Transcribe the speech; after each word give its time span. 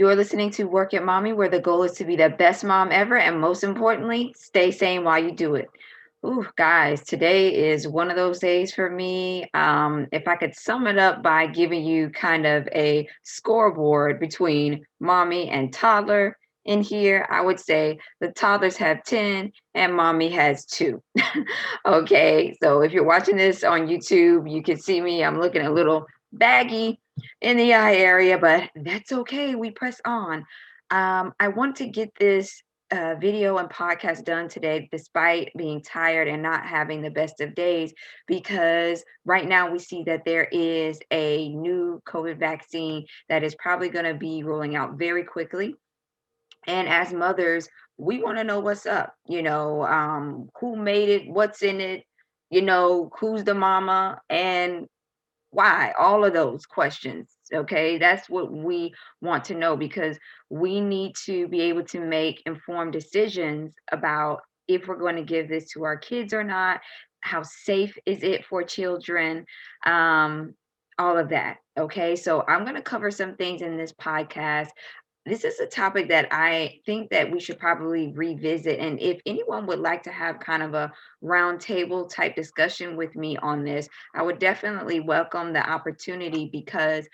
You're 0.00 0.16
listening 0.16 0.50
to 0.52 0.64
Work 0.64 0.94
It 0.94 1.04
Mommy, 1.04 1.34
where 1.34 1.50
the 1.50 1.60
goal 1.60 1.82
is 1.82 1.92
to 1.96 2.06
be 2.06 2.16
the 2.16 2.30
best 2.30 2.64
mom 2.64 2.90
ever, 2.90 3.18
and 3.18 3.38
most 3.38 3.62
importantly, 3.62 4.34
stay 4.34 4.70
sane 4.70 5.04
while 5.04 5.22
you 5.22 5.30
do 5.30 5.56
it. 5.56 5.68
Ooh, 6.24 6.46
guys, 6.56 7.04
today 7.04 7.54
is 7.70 7.86
one 7.86 8.08
of 8.08 8.16
those 8.16 8.38
days 8.38 8.72
for 8.72 8.88
me. 8.88 9.44
Um, 9.52 10.06
if 10.10 10.26
I 10.26 10.36
could 10.36 10.56
sum 10.56 10.86
it 10.86 10.98
up 10.98 11.22
by 11.22 11.48
giving 11.48 11.84
you 11.84 12.08
kind 12.08 12.46
of 12.46 12.66
a 12.68 13.06
scoreboard 13.24 14.20
between 14.20 14.86
mommy 15.00 15.50
and 15.50 15.70
toddler 15.70 16.38
in 16.64 16.80
here, 16.80 17.28
I 17.30 17.42
would 17.42 17.60
say 17.60 17.98
the 18.20 18.32
toddlers 18.32 18.78
have 18.78 19.04
10 19.04 19.52
and 19.74 19.94
mommy 19.94 20.30
has 20.30 20.64
two. 20.64 21.02
okay, 21.86 22.56
so 22.62 22.80
if 22.80 22.92
you're 22.92 23.04
watching 23.04 23.36
this 23.36 23.64
on 23.64 23.86
YouTube, 23.86 24.50
you 24.50 24.62
can 24.62 24.78
see 24.78 25.02
me. 25.02 25.22
I'm 25.22 25.38
looking 25.38 25.66
a 25.66 25.70
little 25.70 26.06
baggy 26.32 26.98
in 27.40 27.56
the 27.56 27.74
eye 27.74 27.96
area, 27.96 28.38
but 28.38 28.70
that's 28.74 29.12
okay. 29.12 29.54
We 29.54 29.70
press 29.70 30.00
on. 30.04 30.44
Um, 30.90 31.34
I 31.38 31.48
want 31.48 31.76
to 31.76 31.88
get 31.88 32.10
this 32.18 32.62
uh, 32.90 33.14
video 33.20 33.58
and 33.58 33.70
podcast 33.70 34.24
done 34.24 34.48
today, 34.48 34.88
despite 34.90 35.52
being 35.56 35.80
tired 35.80 36.26
and 36.26 36.42
not 36.42 36.66
having 36.66 37.02
the 37.02 37.10
best 37.10 37.40
of 37.40 37.54
days, 37.54 37.92
because 38.26 39.04
right 39.24 39.48
now 39.48 39.70
we 39.70 39.78
see 39.78 40.02
that 40.04 40.24
there 40.24 40.48
is 40.50 40.98
a 41.12 41.50
new 41.50 42.02
COVID 42.08 42.38
vaccine 42.38 43.06
that 43.28 43.44
is 43.44 43.54
probably 43.56 43.88
going 43.90 44.06
to 44.06 44.14
be 44.14 44.42
rolling 44.42 44.74
out 44.74 44.98
very 44.98 45.22
quickly. 45.22 45.76
And 46.66 46.88
as 46.88 47.12
mothers, 47.12 47.68
we 47.96 48.22
want 48.22 48.38
to 48.38 48.44
know 48.44 48.60
what's 48.60 48.86
up, 48.86 49.14
you 49.26 49.42
know, 49.42 49.84
um, 49.84 50.50
who 50.58 50.74
made 50.76 51.08
it, 51.08 51.28
what's 51.28 51.62
in 51.62 51.80
it, 51.80 52.04
you 52.50 52.62
know, 52.62 53.10
who's 53.18 53.44
the 53.44 53.54
mama, 53.54 54.20
and 54.28 54.88
why? 55.50 55.92
All 55.98 56.24
of 56.24 56.32
those 56.32 56.64
questions. 56.64 57.28
Okay. 57.52 57.98
That's 57.98 58.28
what 58.28 58.52
we 58.52 58.94
want 59.20 59.44
to 59.46 59.54
know 59.54 59.76
because 59.76 60.16
we 60.48 60.80
need 60.80 61.16
to 61.26 61.48
be 61.48 61.62
able 61.62 61.82
to 61.84 62.00
make 62.00 62.42
informed 62.46 62.92
decisions 62.92 63.74
about 63.90 64.42
if 64.68 64.86
we're 64.86 64.96
going 64.96 65.16
to 65.16 65.22
give 65.22 65.48
this 65.48 65.70
to 65.72 65.84
our 65.84 65.96
kids 65.96 66.32
or 66.32 66.44
not. 66.44 66.80
How 67.20 67.42
safe 67.42 67.98
is 68.06 68.22
it 68.22 68.44
for 68.46 68.62
children? 68.62 69.44
Um, 69.84 70.54
all 70.98 71.18
of 71.18 71.30
that. 71.30 71.56
Okay. 71.78 72.14
So 72.14 72.44
I'm 72.46 72.62
going 72.62 72.76
to 72.76 72.82
cover 72.82 73.10
some 73.10 73.34
things 73.34 73.62
in 73.62 73.76
this 73.76 73.92
podcast 73.92 74.68
this 75.26 75.44
is 75.44 75.60
a 75.60 75.66
topic 75.66 76.08
that 76.08 76.28
I 76.30 76.80
think 76.86 77.10
that 77.10 77.30
we 77.30 77.40
should 77.40 77.58
probably 77.58 78.12
revisit. 78.14 78.78
And 78.78 79.00
if 79.00 79.20
anyone 79.26 79.66
would 79.66 79.78
like 79.78 80.02
to 80.04 80.12
have 80.12 80.40
kind 80.40 80.62
of 80.62 80.74
a 80.74 80.92
roundtable 81.22 82.08
type 82.08 82.34
discussion 82.34 82.96
with 82.96 83.14
me 83.14 83.36
on 83.36 83.64
this, 83.64 83.88
I 84.14 84.22
would 84.22 84.38
definitely 84.38 85.00
welcome 85.00 85.52
the 85.52 85.68
opportunity 85.68 86.48
because 86.50 87.06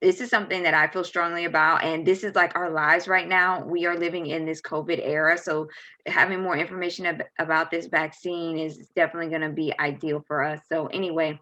this 0.00 0.20
is 0.20 0.30
something 0.30 0.62
that 0.62 0.74
I 0.74 0.86
feel 0.88 1.04
strongly 1.04 1.44
about. 1.44 1.82
And 1.82 2.06
this 2.06 2.22
is 2.22 2.34
like 2.34 2.56
our 2.56 2.70
lives 2.70 3.08
right 3.08 3.26
now. 3.26 3.64
We 3.64 3.86
are 3.86 3.98
living 3.98 4.26
in 4.26 4.44
this 4.44 4.60
COVID 4.62 5.00
era. 5.02 5.36
So 5.36 5.68
having 6.06 6.40
more 6.40 6.56
information 6.56 7.06
ab- 7.06 7.24
about 7.38 7.70
this 7.70 7.86
vaccine 7.86 8.58
is 8.58 8.88
definitely 8.94 9.30
going 9.30 9.42
to 9.42 9.50
be 9.50 9.72
ideal 9.78 10.22
for 10.26 10.42
us. 10.44 10.60
So, 10.68 10.86
anyway, 10.86 11.40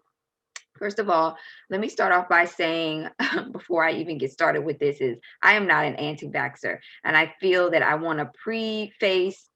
First 0.78 0.98
of 0.98 1.10
all, 1.10 1.36
let 1.70 1.80
me 1.80 1.88
start 1.88 2.12
off 2.12 2.28
by 2.28 2.44
saying, 2.44 3.08
before 3.52 3.84
I 3.84 3.92
even 3.92 4.18
get 4.18 4.32
started 4.32 4.62
with 4.62 4.78
this, 4.78 5.00
is 5.00 5.18
I 5.42 5.54
am 5.54 5.66
not 5.66 5.84
an 5.84 5.96
anti 5.96 6.28
vaxxer. 6.28 6.78
And 7.04 7.16
I 7.16 7.34
feel 7.40 7.70
that 7.70 7.82
I 7.82 7.94
want 7.94 8.18
to 8.18 8.30
preface 8.42 9.48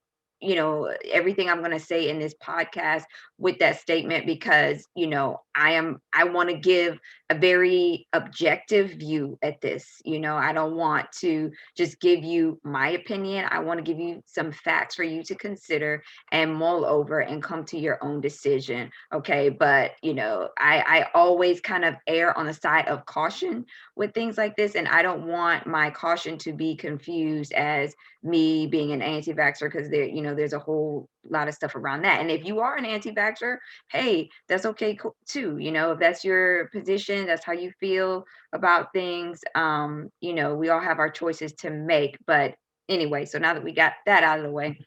you 0.43 0.55
know 0.55 0.91
everything 1.13 1.49
i'm 1.49 1.59
going 1.59 1.71
to 1.71 1.79
say 1.79 2.09
in 2.09 2.19
this 2.19 2.35
podcast 2.43 3.05
with 3.41 3.59
that 3.59 3.81
statement 3.81 4.27
because 4.27 4.87
you 4.95 5.07
know 5.07 5.41
i 5.57 5.73
am 5.73 6.01
i 6.13 6.23
want 6.23 6.49
to 6.49 6.57
give 6.57 6.99
a 7.31 7.35
very 7.35 8.07
objective 8.13 8.91
view 8.91 9.39
at 9.43 9.61
this 9.61 10.01
you 10.05 10.21
know 10.21 10.37
i 10.37 10.53
don't 10.53 10.77
want 10.77 11.11
to 11.11 11.51
just 11.77 11.99
give 12.01 12.23
you 12.23 12.61
my 12.63 12.91
opinion 12.91 13.47
i 13.51 13.59
want 13.59 13.79
to 13.79 13.83
give 13.83 13.99
you 13.99 14.23
some 14.27 14.53
facts 14.53 14.95
for 14.95 15.05
you 15.05 15.23
to 15.23 15.35
consider 15.35 16.03
and 16.33 16.55
mull 16.55 16.85
over 16.85 17.21
and 17.21 17.43
come 17.43 17.65
to 17.65 17.79
your 17.79 17.99
own 18.05 18.21
decision 18.21 18.91
okay? 19.13 19.49
But 19.49 19.93
you 20.03 20.13
know 20.13 20.51
i 20.59 20.85
i 20.87 21.07
always 21.15 21.61
kind 21.61 21.85
of 21.85 21.95
err 22.07 22.37
on 22.37 22.47
the 22.47 22.55
side 22.55 22.87
of 22.89 23.07
caution 23.07 23.65
with 23.97 24.13
things 24.13 24.37
like 24.37 24.55
this 24.57 24.75
and 24.75 24.87
i 24.89 25.01
don't 25.01 25.27
want 25.27 25.67
my 25.67 25.91
caution 25.91 26.37
to 26.39 26.53
be 26.53 26.77
confused 26.77 27.53
as 27.55 27.95
me 28.23 28.67
being 28.67 28.93
an 28.93 29.01
anti-vaxxer 29.01 29.61
because 29.73 29.89
there 29.89 30.05
you 30.05 30.21
know 30.21 30.35
there's 30.35 30.53
a 30.53 30.59
whole 30.59 31.09
lot 31.29 31.49
of 31.49 31.55
stuff 31.55 31.75
around 31.75 32.03
that 32.03 32.21
and 32.21 32.31
if 32.31 32.45
you 32.45 32.61
are 32.61 32.77
an 32.77 32.85
anti-vaxxer 32.85 33.57
hey 33.91 34.29
that's 34.49 34.65
okay 34.65 34.99
too 35.27 35.59
you 35.59 35.71
know 35.71 35.93
if 35.93 35.99
that's 35.99 36.25
your 36.25 36.69
position 36.69 37.27
that's 37.27 37.45
how 37.45 37.53
you 37.53 37.71
feel 37.79 38.25
about 38.53 38.93
things 38.93 39.41
um 39.55 40.09
you 40.21 40.33
know 40.33 40.55
we 40.55 40.71
all 40.71 40.81
have 40.81 40.99
our 40.99 41.11
choices 41.11 41.53
to 41.53 41.71
make 41.71 42.17
but 42.27 42.55
anyway 42.89 43.25
so 43.25 43.39
now 43.39 43.53
that 43.53 43.65
we 43.65 43.73
got 43.73 43.93
that 44.07 44.23
out 44.23 44.39
of 44.39 44.45
the 44.45 44.51
way 44.51 44.79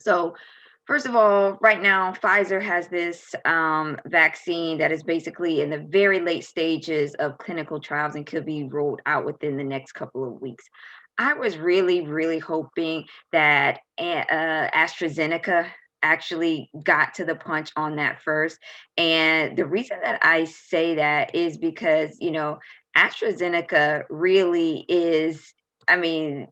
so 0.00 0.34
First 0.90 1.06
of 1.06 1.14
all, 1.14 1.56
right 1.60 1.80
now, 1.80 2.12
Pfizer 2.12 2.60
has 2.60 2.88
this 2.88 3.32
um, 3.44 3.96
vaccine 4.06 4.76
that 4.78 4.90
is 4.90 5.04
basically 5.04 5.60
in 5.60 5.70
the 5.70 5.78
very 5.78 6.18
late 6.18 6.44
stages 6.44 7.14
of 7.20 7.38
clinical 7.38 7.78
trials 7.78 8.16
and 8.16 8.26
could 8.26 8.44
be 8.44 8.64
rolled 8.64 9.00
out 9.06 9.24
within 9.24 9.56
the 9.56 9.62
next 9.62 9.92
couple 9.92 10.24
of 10.24 10.40
weeks. 10.40 10.64
I 11.20 11.34
was 11.34 11.58
really, 11.58 12.00
really 12.00 12.38
hoping 12.38 13.04
that 13.30 13.80
uh, 13.98 14.70
AstraZeneca 14.74 15.66
actually 16.02 16.70
got 16.82 17.12
to 17.12 17.26
the 17.26 17.34
punch 17.34 17.70
on 17.76 17.96
that 17.96 18.22
first. 18.22 18.58
And 18.96 19.54
the 19.54 19.66
reason 19.66 19.98
that 20.02 20.18
I 20.22 20.46
say 20.46 20.94
that 20.94 21.34
is 21.34 21.58
because, 21.58 22.16
you 22.20 22.30
know, 22.30 22.58
AstraZeneca 22.96 24.04
really 24.08 24.86
is, 24.88 25.52
I 25.86 25.96
mean, 25.96 26.48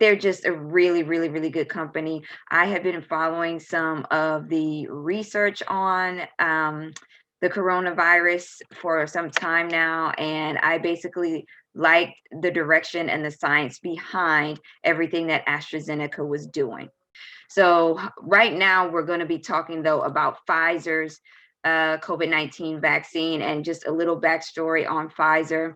they're 0.00 0.16
just 0.16 0.44
a 0.44 0.52
really, 0.52 1.02
really, 1.02 1.30
really 1.30 1.50
good 1.50 1.70
company. 1.70 2.22
I 2.50 2.66
have 2.66 2.82
been 2.82 3.00
following 3.00 3.58
some 3.58 4.06
of 4.10 4.50
the 4.50 4.86
research 4.88 5.62
on 5.66 6.20
um, 6.38 6.92
the 7.40 7.48
coronavirus 7.48 8.60
for 8.74 9.06
some 9.06 9.30
time 9.30 9.68
now, 9.68 10.10
and 10.18 10.58
I 10.58 10.76
basically 10.76 11.46
like 11.74 12.14
the 12.40 12.50
direction 12.50 13.08
and 13.08 13.24
the 13.24 13.30
science 13.30 13.78
behind 13.78 14.60
everything 14.84 15.28
that 15.28 15.46
AstraZeneca 15.46 16.26
was 16.26 16.46
doing. 16.46 16.88
So, 17.48 18.00
right 18.20 18.54
now, 18.54 18.88
we're 18.88 19.04
going 19.04 19.20
to 19.20 19.26
be 19.26 19.38
talking 19.38 19.82
though 19.82 20.02
about 20.02 20.38
Pfizer's 20.48 21.20
uh, 21.64 21.98
COVID 21.98 22.28
19 22.28 22.80
vaccine 22.80 23.42
and 23.42 23.64
just 23.64 23.86
a 23.86 23.92
little 23.92 24.20
backstory 24.20 24.88
on 24.88 25.10
Pfizer. 25.10 25.74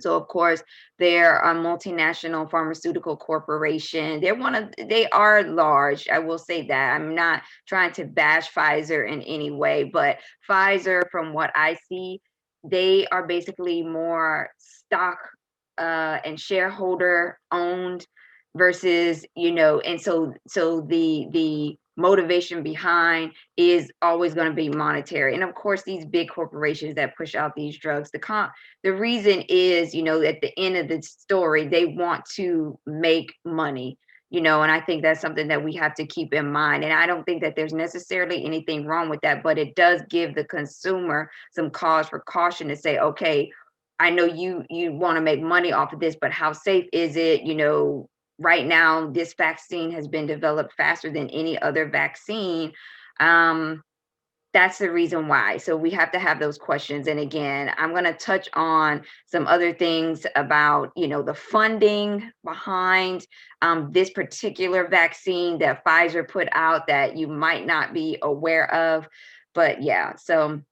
So, 0.00 0.16
of 0.16 0.26
course, 0.26 0.62
they're 0.98 1.38
a 1.38 1.54
multinational 1.54 2.50
pharmaceutical 2.50 3.16
corporation. 3.16 4.20
They're 4.20 4.34
one 4.34 4.54
of, 4.54 4.74
they 4.76 5.08
are 5.10 5.44
large. 5.44 6.08
I 6.08 6.18
will 6.18 6.38
say 6.38 6.66
that. 6.66 6.94
I'm 6.94 7.14
not 7.14 7.42
trying 7.68 7.92
to 7.92 8.04
bash 8.04 8.52
Pfizer 8.52 9.08
in 9.08 9.22
any 9.22 9.52
way, 9.52 9.84
but 9.84 10.18
Pfizer, 10.48 11.02
from 11.10 11.32
what 11.32 11.52
I 11.54 11.76
see, 11.88 12.20
they 12.64 13.06
are 13.08 13.26
basically 13.26 13.82
more 13.82 14.50
stock 14.58 15.18
uh, 15.78 16.18
and 16.24 16.38
shareholder 16.38 17.38
owned 17.52 18.06
versus 18.56 19.24
you 19.34 19.50
know 19.50 19.80
and 19.80 20.00
so 20.00 20.32
so 20.46 20.80
the 20.80 21.26
the 21.32 21.76
motivation 21.96 22.62
behind 22.62 23.32
is 23.56 23.90
always 24.02 24.34
going 24.34 24.48
to 24.48 24.54
be 24.54 24.68
monetary. 24.68 25.34
And 25.34 25.44
of 25.44 25.54
course 25.54 25.84
these 25.84 26.04
big 26.04 26.28
corporations 26.28 26.96
that 26.96 27.16
push 27.16 27.34
out 27.34 27.54
these 27.54 27.78
drugs 27.78 28.10
the 28.10 28.18
con 28.18 28.50
the 28.82 28.92
reason 28.92 29.42
is 29.48 29.94
you 29.94 30.02
know 30.02 30.20
at 30.22 30.40
the 30.40 30.52
end 30.58 30.76
of 30.76 30.88
the 30.88 31.02
story 31.02 31.68
they 31.68 31.86
want 31.86 32.24
to 32.36 32.78
make 32.86 33.32
money 33.44 33.98
you 34.34 34.40
know 34.40 34.62
and 34.62 34.72
i 34.72 34.80
think 34.80 35.02
that's 35.02 35.20
something 35.20 35.48
that 35.48 35.62
we 35.62 35.72
have 35.72 35.94
to 35.94 36.06
keep 36.06 36.34
in 36.34 36.50
mind 36.50 36.82
and 36.82 36.92
i 36.92 37.06
don't 37.06 37.24
think 37.24 37.40
that 37.40 37.54
there's 37.54 37.72
necessarily 37.72 38.44
anything 38.44 38.84
wrong 38.84 39.08
with 39.08 39.20
that 39.20 39.42
but 39.42 39.58
it 39.58 39.74
does 39.76 40.02
give 40.10 40.34
the 40.34 40.44
consumer 40.44 41.30
some 41.52 41.70
cause 41.70 42.08
for 42.08 42.20
caution 42.20 42.68
to 42.68 42.76
say 42.76 42.98
okay 42.98 43.50
I 44.00 44.10
know 44.10 44.24
you 44.24 44.64
you 44.70 44.92
want 44.92 45.16
to 45.16 45.22
make 45.22 45.40
money 45.40 45.72
off 45.72 45.92
of 45.92 46.00
this, 46.00 46.16
but 46.20 46.32
how 46.32 46.52
safe 46.52 46.86
is 46.92 47.16
it? 47.16 47.42
You 47.42 47.54
know, 47.54 48.08
right 48.38 48.66
now 48.66 49.10
this 49.10 49.34
vaccine 49.34 49.92
has 49.92 50.08
been 50.08 50.26
developed 50.26 50.74
faster 50.74 51.12
than 51.12 51.30
any 51.30 51.60
other 51.60 51.88
vaccine. 51.88 52.72
Um, 53.20 53.82
that's 54.54 54.78
the 54.78 54.90
reason 54.90 55.26
why. 55.26 55.56
So 55.56 55.76
we 55.76 55.90
have 55.90 56.12
to 56.12 56.18
have 56.20 56.38
those 56.38 56.56
questions. 56.56 57.08
And 57.08 57.18
again, 57.18 57.74
I'm 57.76 57.90
going 57.90 58.04
to 58.04 58.14
touch 58.14 58.48
on 58.54 59.02
some 59.26 59.48
other 59.48 59.74
things 59.74 60.26
about, 60.36 60.92
you 60.96 61.08
know, 61.08 61.22
the 61.22 61.34
funding 61.34 62.30
behind 62.44 63.26
um, 63.62 63.90
this 63.90 64.10
particular 64.10 64.86
vaccine 64.86 65.58
that 65.58 65.84
Pfizer 65.84 66.26
put 66.26 66.48
out 66.52 66.86
that 66.86 67.16
you 67.16 67.26
might 67.26 67.66
not 67.66 67.92
be 67.92 68.16
aware 68.22 68.72
of. 68.72 69.08
But 69.54 69.82
yeah, 69.82 70.14
so 70.14 70.62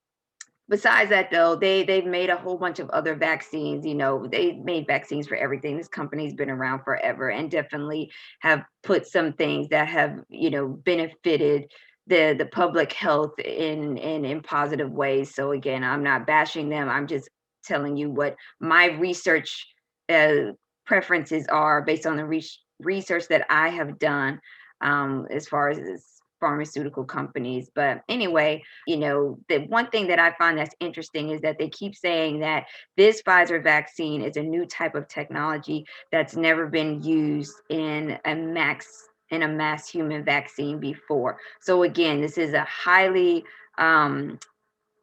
besides 0.68 1.10
that 1.10 1.30
though 1.30 1.56
they 1.56 1.82
they've 1.82 2.06
made 2.06 2.30
a 2.30 2.36
whole 2.36 2.56
bunch 2.56 2.78
of 2.78 2.88
other 2.90 3.14
vaccines 3.14 3.84
you 3.84 3.94
know 3.94 4.26
they 4.26 4.52
made 4.52 4.86
vaccines 4.86 5.26
for 5.26 5.36
everything 5.36 5.76
this 5.76 5.88
company's 5.88 6.32
been 6.32 6.48
around 6.48 6.80
forever 6.84 7.30
and 7.30 7.50
definitely 7.50 8.10
have 8.40 8.64
put 8.82 9.06
some 9.06 9.32
things 9.32 9.68
that 9.68 9.88
have 9.88 10.20
you 10.28 10.50
know 10.50 10.68
benefited 10.68 11.70
the 12.06 12.34
the 12.38 12.46
public 12.46 12.92
health 12.92 13.38
in 13.38 13.96
in 13.96 14.24
in 14.24 14.40
positive 14.42 14.90
ways 14.90 15.34
so 15.34 15.52
again 15.52 15.84
i'm 15.84 16.02
not 16.02 16.26
bashing 16.26 16.68
them 16.68 16.88
i'm 16.88 17.06
just 17.06 17.28
telling 17.64 17.96
you 17.96 18.10
what 18.10 18.36
my 18.60 18.86
research 18.86 19.66
uh, 20.08 20.52
preferences 20.86 21.46
are 21.48 21.82
based 21.82 22.06
on 22.06 22.16
the 22.16 22.24
re- 22.24 22.44
research 22.80 23.28
that 23.28 23.46
I 23.48 23.68
have 23.68 23.98
done 23.98 24.40
um, 24.80 25.26
as 25.30 25.48
far 25.48 25.70
as 25.70 26.04
pharmaceutical 26.40 27.04
companies. 27.04 27.70
But 27.72 28.02
anyway, 28.08 28.64
you 28.88 28.96
know, 28.96 29.38
the 29.48 29.60
one 29.66 29.88
thing 29.90 30.08
that 30.08 30.18
I 30.18 30.32
find 30.32 30.58
that's 30.58 30.74
interesting 30.80 31.30
is 31.30 31.40
that 31.42 31.56
they 31.58 31.68
keep 31.68 31.94
saying 31.94 32.40
that 32.40 32.66
this 32.96 33.22
Pfizer 33.22 33.62
vaccine 33.62 34.22
is 34.22 34.36
a 34.36 34.42
new 34.42 34.66
type 34.66 34.96
of 34.96 35.06
technology 35.06 35.86
that's 36.10 36.34
never 36.34 36.66
been 36.66 37.00
used 37.00 37.54
in 37.70 38.18
a 38.24 38.34
max 38.34 39.08
in 39.32 39.42
a 39.42 39.48
mass 39.48 39.88
human 39.88 40.22
vaccine 40.22 40.78
before. 40.78 41.38
So 41.60 41.82
again, 41.82 42.20
this 42.20 42.38
is 42.38 42.52
a 42.52 42.64
highly 42.64 43.44
um, 43.78 44.38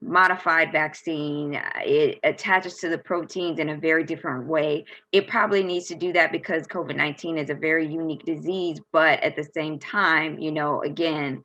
modified 0.01 0.71
vaccine. 0.71 1.59
It 1.83 2.19
attaches 2.23 2.75
to 2.77 2.89
the 2.89 2.97
proteins 2.99 3.59
in 3.59 3.69
a 3.69 3.77
very 3.77 4.03
different 4.03 4.47
way. 4.47 4.85
It 5.11 5.27
probably 5.27 5.63
needs 5.63 5.87
to 5.87 5.95
do 5.95 6.13
that 6.13 6.31
because 6.31 6.67
COVID 6.67 6.95
19 6.95 7.37
is 7.37 7.49
a 7.49 7.55
very 7.55 7.91
unique 7.91 8.23
disease. 8.23 8.79
But 8.93 9.21
at 9.23 9.35
the 9.35 9.43
same 9.43 9.79
time, 9.79 10.39
you 10.39 10.51
know, 10.51 10.83
again, 10.83 11.43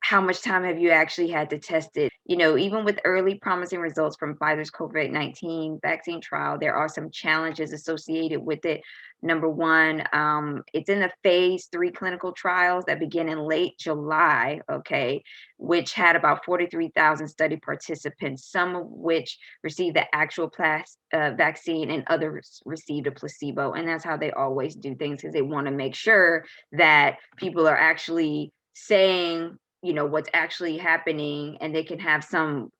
how 0.00 0.20
much 0.20 0.42
time 0.42 0.64
have 0.64 0.78
you 0.78 0.90
actually 0.90 1.28
had 1.28 1.50
to 1.50 1.58
test 1.58 1.96
it? 1.96 2.10
You 2.24 2.36
know, 2.36 2.56
even 2.56 2.84
with 2.84 3.00
early 3.04 3.36
promising 3.36 3.80
results 3.80 4.16
from 4.16 4.34
Pfizer's 4.36 4.70
COVID 4.70 5.10
19 5.10 5.78
vaccine 5.82 6.20
trial, 6.20 6.58
there 6.58 6.74
are 6.74 6.88
some 6.88 7.10
challenges 7.10 7.72
associated 7.72 8.40
with 8.40 8.64
it. 8.64 8.80
Number 9.22 9.48
one, 9.48 10.02
um, 10.14 10.62
it's 10.72 10.88
in 10.88 11.00
the 11.00 11.12
phase 11.22 11.68
three 11.70 11.90
clinical 11.90 12.32
trials 12.32 12.84
that 12.86 12.98
begin 12.98 13.28
in 13.28 13.38
late 13.38 13.76
July, 13.78 14.60
okay, 14.72 15.22
which 15.58 15.92
had 15.92 16.16
about 16.16 16.44
43,000 16.46 17.28
study 17.28 17.56
participants, 17.56 18.50
some 18.50 18.76
of 18.76 18.86
which 18.86 19.38
received 19.62 19.96
the 19.96 20.14
actual 20.14 20.48
plas- 20.48 20.96
uh, 21.12 21.32
vaccine 21.36 21.90
and 21.90 22.04
others 22.06 22.62
received 22.64 23.06
a 23.06 23.12
placebo. 23.12 23.72
And 23.72 23.86
that's 23.86 24.04
how 24.04 24.16
they 24.16 24.30
always 24.30 24.74
do 24.74 24.94
things 24.94 25.20
because 25.20 25.34
they 25.34 25.42
want 25.42 25.66
to 25.66 25.72
make 25.72 25.94
sure 25.94 26.46
that 26.72 27.18
people 27.36 27.68
are 27.68 27.76
actually 27.76 28.52
saying 28.74 29.58
you 29.82 29.92
know 29.92 30.06
what's 30.06 30.28
actually 30.34 30.76
happening 30.76 31.56
and 31.60 31.74
they 31.74 31.84
can 31.84 31.98
have 31.98 32.22
some 32.24 32.70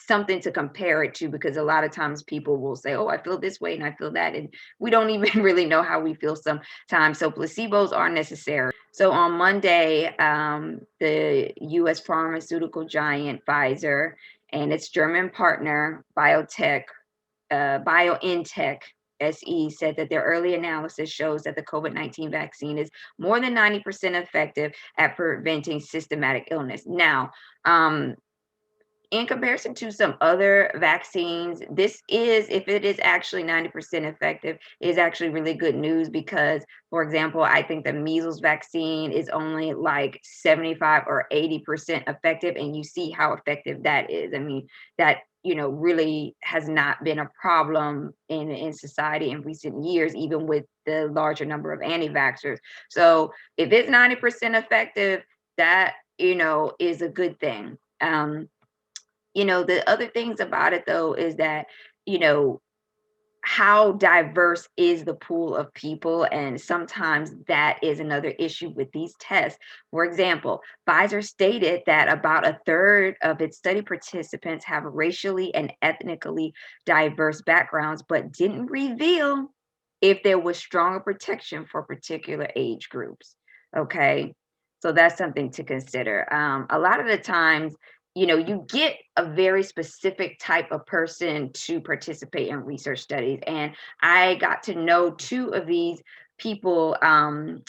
something 0.00 0.40
to 0.40 0.52
compare 0.52 1.02
it 1.02 1.12
to 1.14 1.28
because 1.28 1.56
a 1.56 1.62
lot 1.62 1.84
of 1.84 1.90
times 1.90 2.22
people 2.22 2.56
will 2.56 2.76
say 2.76 2.94
oh 2.94 3.08
i 3.08 3.18
feel 3.18 3.38
this 3.38 3.60
way 3.60 3.74
and 3.74 3.84
i 3.84 3.92
feel 3.92 4.12
that 4.12 4.34
and 4.34 4.52
we 4.78 4.90
don't 4.90 5.10
even 5.16 5.42
really 5.42 5.66
know 5.66 5.82
how 5.82 6.00
we 6.00 6.14
feel 6.14 6.36
sometimes 6.36 7.18
so 7.18 7.30
placebos 7.30 7.92
are 7.92 8.08
necessary. 8.08 8.72
So 8.92 9.12
on 9.12 9.32
monday 9.32 10.06
um, 10.16 10.80
the 11.00 11.52
us 11.60 12.00
pharmaceutical 12.00 12.84
giant 12.84 13.42
pfizer 13.46 14.12
and 14.52 14.72
its 14.72 14.88
german 14.88 15.30
partner 15.30 16.04
biotech 16.16 16.84
uh, 17.50 17.78
biontech 17.80 18.78
SE 19.20 19.70
said 19.70 19.96
that 19.96 20.10
their 20.10 20.22
early 20.22 20.54
analysis 20.54 21.10
shows 21.10 21.42
that 21.42 21.56
the 21.56 21.62
COVID 21.62 21.92
19 21.92 22.30
vaccine 22.30 22.78
is 22.78 22.90
more 23.18 23.40
than 23.40 23.54
90% 23.54 24.20
effective 24.20 24.72
at 24.96 25.16
preventing 25.16 25.80
systematic 25.80 26.48
illness. 26.50 26.82
Now, 26.86 27.30
um, 27.64 28.16
in 29.10 29.26
comparison 29.26 29.74
to 29.74 29.90
some 29.90 30.16
other 30.20 30.70
vaccines, 30.76 31.62
this 31.70 32.02
is, 32.08 32.46
if 32.50 32.68
it 32.68 32.84
is 32.84 32.98
actually 33.02 33.42
90% 33.42 34.04
effective, 34.04 34.58
is 34.80 34.98
actually 34.98 35.30
really 35.30 35.54
good 35.54 35.74
news 35.74 36.10
because, 36.10 36.62
for 36.90 37.02
example, 37.02 37.42
I 37.42 37.62
think 37.62 37.84
the 37.84 37.92
measles 37.92 38.40
vaccine 38.40 39.10
is 39.10 39.30
only 39.30 39.72
like 39.72 40.20
75 40.24 41.04
or 41.06 41.26
80% 41.32 42.06
effective, 42.06 42.56
and 42.56 42.76
you 42.76 42.84
see 42.84 43.10
how 43.10 43.32
effective 43.32 43.82
that 43.84 44.10
is. 44.10 44.34
I 44.34 44.40
mean, 44.40 44.68
that 44.98 45.20
you 45.42 45.54
know 45.54 45.68
really 45.68 46.36
has 46.42 46.68
not 46.68 47.02
been 47.04 47.18
a 47.18 47.30
problem 47.40 48.12
in 48.28 48.50
in 48.50 48.72
society 48.72 49.30
in 49.30 49.42
recent 49.42 49.84
years 49.84 50.14
even 50.14 50.46
with 50.46 50.64
the 50.86 51.08
larger 51.08 51.44
number 51.44 51.72
of 51.72 51.82
anti-vaxxers. 51.82 52.58
So 52.90 53.32
if 53.56 53.72
it's 53.72 53.90
90% 53.90 54.58
effective 54.58 55.22
that 55.56 55.94
you 56.18 56.34
know 56.34 56.72
is 56.78 57.02
a 57.02 57.08
good 57.08 57.38
thing. 57.40 57.78
Um 58.00 58.48
you 59.34 59.44
know 59.44 59.62
the 59.62 59.88
other 59.88 60.08
things 60.08 60.40
about 60.40 60.72
it 60.72 60.84
though 60.86 61.14
is 61.14 61.36
that 61.36 61.66
you 62.06 62.18
know 62.18 62.60
how 63.48 63.92
diverse 63.92 64.68
is 64.76 65.04
the 65.04 65.14
pool 65.14 65.56
of 65.56 65.72
people 65.72 66.26
and 66.30 66.60
sometimes 66.60 67.32
that 67.46 67.78
is 67.82 67.98
another 67.98 68.28
issue 68.38 68.68
with 68.68 68.92
these 68.92 69.14
tests. 69.18 69.58
For 69.90 70.04
example 70.04 70.60
pfizer 70.86 71.24
stated 71.24 71.80
that 71.86 72.12
about 72.12 72.46
a 72.46 72.60
third 72.66 73.16
of 73.22 73.40
its 73.40 73.56
study 73.56 73.80
participants 73.80 74.66
have 74.66 74.84
racially 74.84 75.54
and 75.54 75.72
ethnically 75.80 76.52
diverse 76.84 77.40
backgrounds 77.40 78.04
but 78.06 78.32
didn't 78.32 78.66
reveal 78.66 79.48
if 80.02 80.22
there 80.22 80.38
was 80.38 80.58
stronger 80.58 81.00
protection 81.00 81.64
for 81.64 81.82
particular 81.82 82.48
age 82.54 82.90
groups 82.90 83.34
okay? 83.74 84.34
So 84.80 84.92
that's 84.92 85.18
something 85.18 85.50
to 85.52 85.64
consider. 85.64 86.32
Um, 86.32 86.66
a 86.70 86.78
lot 86.78 87.00
of 87.00 87.06
the 87.06 87.18
times 87.18 87.74
you 88.18 88.26
know 88.26 88.36
you 88.36 88.64
get 88.68 88.96
a 89.16 89.24
very 89.24 89.62
specific 89.62 90.40
type 90.40 90.72
of 90.72 90.84
person 90.86 91.52
to 91.52 91.80
participate 91.80 92.48
in 92.48 92.64
research 92.64 92.98
studies 92.98 93.38
and 93.46 93.72
i 94.02 94.34
got 94.36 94.64
to 94.64 94.74
know 94.74 95.10
two 95.10 95.54
of 95.54 95.66
these 95.66 96.02
people 96.36 96.96
um, 97.02 97.62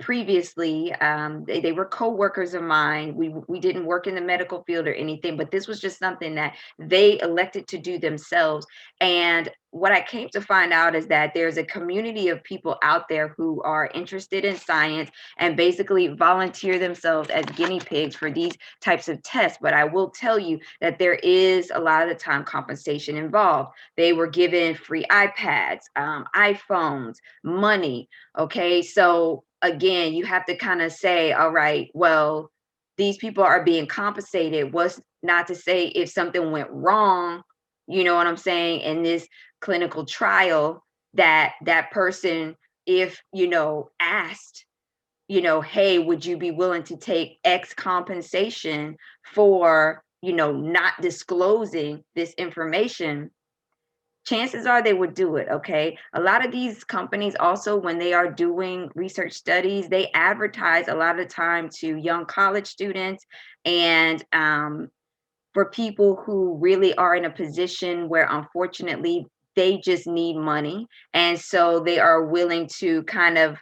previously 0.00 0.92
um, 0.94 1.44
they, 1.46 1.60
they 1.60 1.72
were 1.72 1.84
co-workers 1.84 2.54
of 2.54 2.62
mine. 2.62 3.14
We 3.14 3.28
we 3.46 3.60
didn't 3.60 3.84
work 3.84 4.06
in 4.06 4.14
the 4.14 4.20
medical 4.20 4.62
field 4.64 4.86
or 4.86 4.94
anything 4.94 5.36
but 5.36 5.50
this 5.50 5.66
was 5.66 5.80
just 5.80 5.98
something 5.98 6.34
that 6.36 6.54
they 6.78 7.20
elected 7.20 7.68
to 7.68 7.78
do 7.78 7.98
themselves. 7.98 8.66
And 9.00 9.50
what 9.70 9.92
i 9.92 10.00
came 10.00 10.26
to 10.30 10.40
find 10.40 10.72
out 10.72 10.94
is 10.94 11.06
that 11.08 11.34
there's 11.34 11.58
a 11.58 11.64
community 11.64 12.28
of 12.28 12.42
people 12.44 12.78
out 12.82 13.08
there 13.10 13.28
who 13.36 13.60
are 13.62 13.90
interested 13.92 14.42
in 14.42 14.56
science 14.56 15.10
and 15.36 15.54
basically 15.54 16.08
volunteer 16.08 16.78
themselves 16.78 17.28
as 17.28 17.44
guinea 17.56 17.80
pigs 17.80 18.16
for 18.16 18.30
these 18.30 18.52
types 18.80 19.08
of 19.08 19.22
tests. 19.22 19.58
But 19.60 19.74
i 19.74 19.84
will 19.84 20.08
tell 20.08 20.38
you 20.38 20.58
that 20.80 20.98
there 20.98 21.16
is 21.16 21.70
a 21.74 21.80
lot 21.80 22.02
of 22.02 22.08
the 22.08 22.14
time 22.14 22.44
compensation 22.44 23.16
involved. 23.16 23.72
They 23.96 24.14
were 24.14 24.28
given 24.28 24.74
free 24.74 25.04
ipads 25.10 25.82
um, 25.96 26.24
iphones 26.34 27.16
money 27.44 28.08
okay? 28.38 28.82
So 28.82 29.44
again, 29.62 30.14
you 30.14 30.24
have 30.24 30.44
to 30.46 30.56
kind 30.56 30.82
of 30.82 30.92
say, 30.92 31.32
all 31.32 31.50
right, 31.50 31.90
well, 31.94 32.50
these 32.96 33.16
people 33.16 33.44
are 33.44 33.64
being 33.64 33.86
compensated. 33.86 34.72
What's 34.72 35.00
not 35.22 35.46
to 35.48 35.54
say 35.54 35.86
if 35.88 36.10
something 36.10 36.50
went 36.50 36.70
wrong, 36.70 37.42
you 37.86 38.04
know 38.04 38.14
what 38.14 38.26
I'm 38.26 38.36
saying, 38.36 38.80
in 38.80 39.02
this 39.02 39.26
clinical 39.60 40.04
trial, 40.04 40.82
that 41.14 41.54
that 41.64 41.90
person, 41.90 42.56
if 42.86 43.20
you 43.32 43.48
know, 43.48 43.90
asked, 44.00 44.64
you 45.28 45.42
know, 45.42 45.60
hey, 45.60 45.98
would 45.98 46.24
you 46.24 46.36
be 46.36 46.50
willing 46.50 46.84
to 46.84 46.96
take 46.96 47.38
X 47.44 47.74
compensation 47.74 48.96
for, 49.34 50.02
you 50.22 50.32
know, 50.32 50.52
not 50.52 50.94
disclosing 51.00 52.02
this 52.14 52.32
information? 52.34 53.30
Chances 54.26 54.66
are 54.66 54.82
they 54.82 54.92
would 54.92 55.14
do 55.14 55.36
it 55.36 55.48
okay? 55.48 55.96
A 56.14 56.20
lot 56.20 56.44
of 56.44 56.52
these 56.52 56.84
companies 56.84 57.36
also 57.38 57.76
when 57.76 57.98
they 57.98 58.12
are 58.12 58.30
doing 58.30 58.90
research 58.94 59.32
studies 59.32 59.88
they 59.88 60.10
advertise 60.12 60.88
a 60.88 60.94
lot 60.94 61.18
of 61.18 61.28
time 61.28 61.68
to 61.78 61.96
young 61.96 62.26
college 62.26 62.66
students 62.66 63.24
and 63.64 64.24
um, 64.32 64.88
for 65.56 65.70
people 65.70 66.16
who 66.16 66.58
really 66.58 66.94
are 66.96 67.16
in 67.16 67.24
a 67.24 67.30
position 67.30 68.10
where 68.10 68.28
unfortunately 68.30 69.26
they 69.56 69.78
just 69.78 70.06
need 70.06 70.36
money. 70.36 70.86
And 71.14 71.40
so 71.40 71.80
they 71.80 71.98
are 71.98 72.26
willing 72.26 72.68
to 72.78 73.02
kind 73.04 73.38
of 73.38 73.56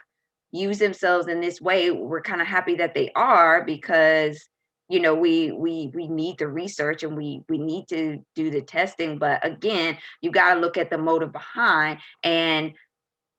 use 0.51 0.77
themselves 0.77 1.27
in 1.27 1.39
this 1.39 1.61
way. 1.61 1.91
We're 1.91 2.21
kind 2.21 2.41
of 2.41 2.47
happy 2.47 2.75
that 2.75 2.93
they 2.93 3.11
are 3.15 3.63
because 3.63 4.45
you 4.89 4.99
know 4.99 5.15
we 5.15 5.51
we 5.51 5.91
we 5.93 6.07
need 6.07 6.37
the 6.37 6.47
research 6.47 7.03
and 7.03 7.17
we 7.17 7.41
we 7.49 7.57
need 7.57 7.87
to 7.87 8.23
do 8.35 8.49
the 8.49 8.61
testing 8.61 9.17
but 9.17 9.45
again 9.45 9.97
you 10.21 10.31
got 10.31 10.53
to 10.53 10.59
look 10.59 10.77
at 10.77 10.89
the 10.89 10.97
motive 10.97 11.31
behind 11.31 11.99
and 12.23 12.73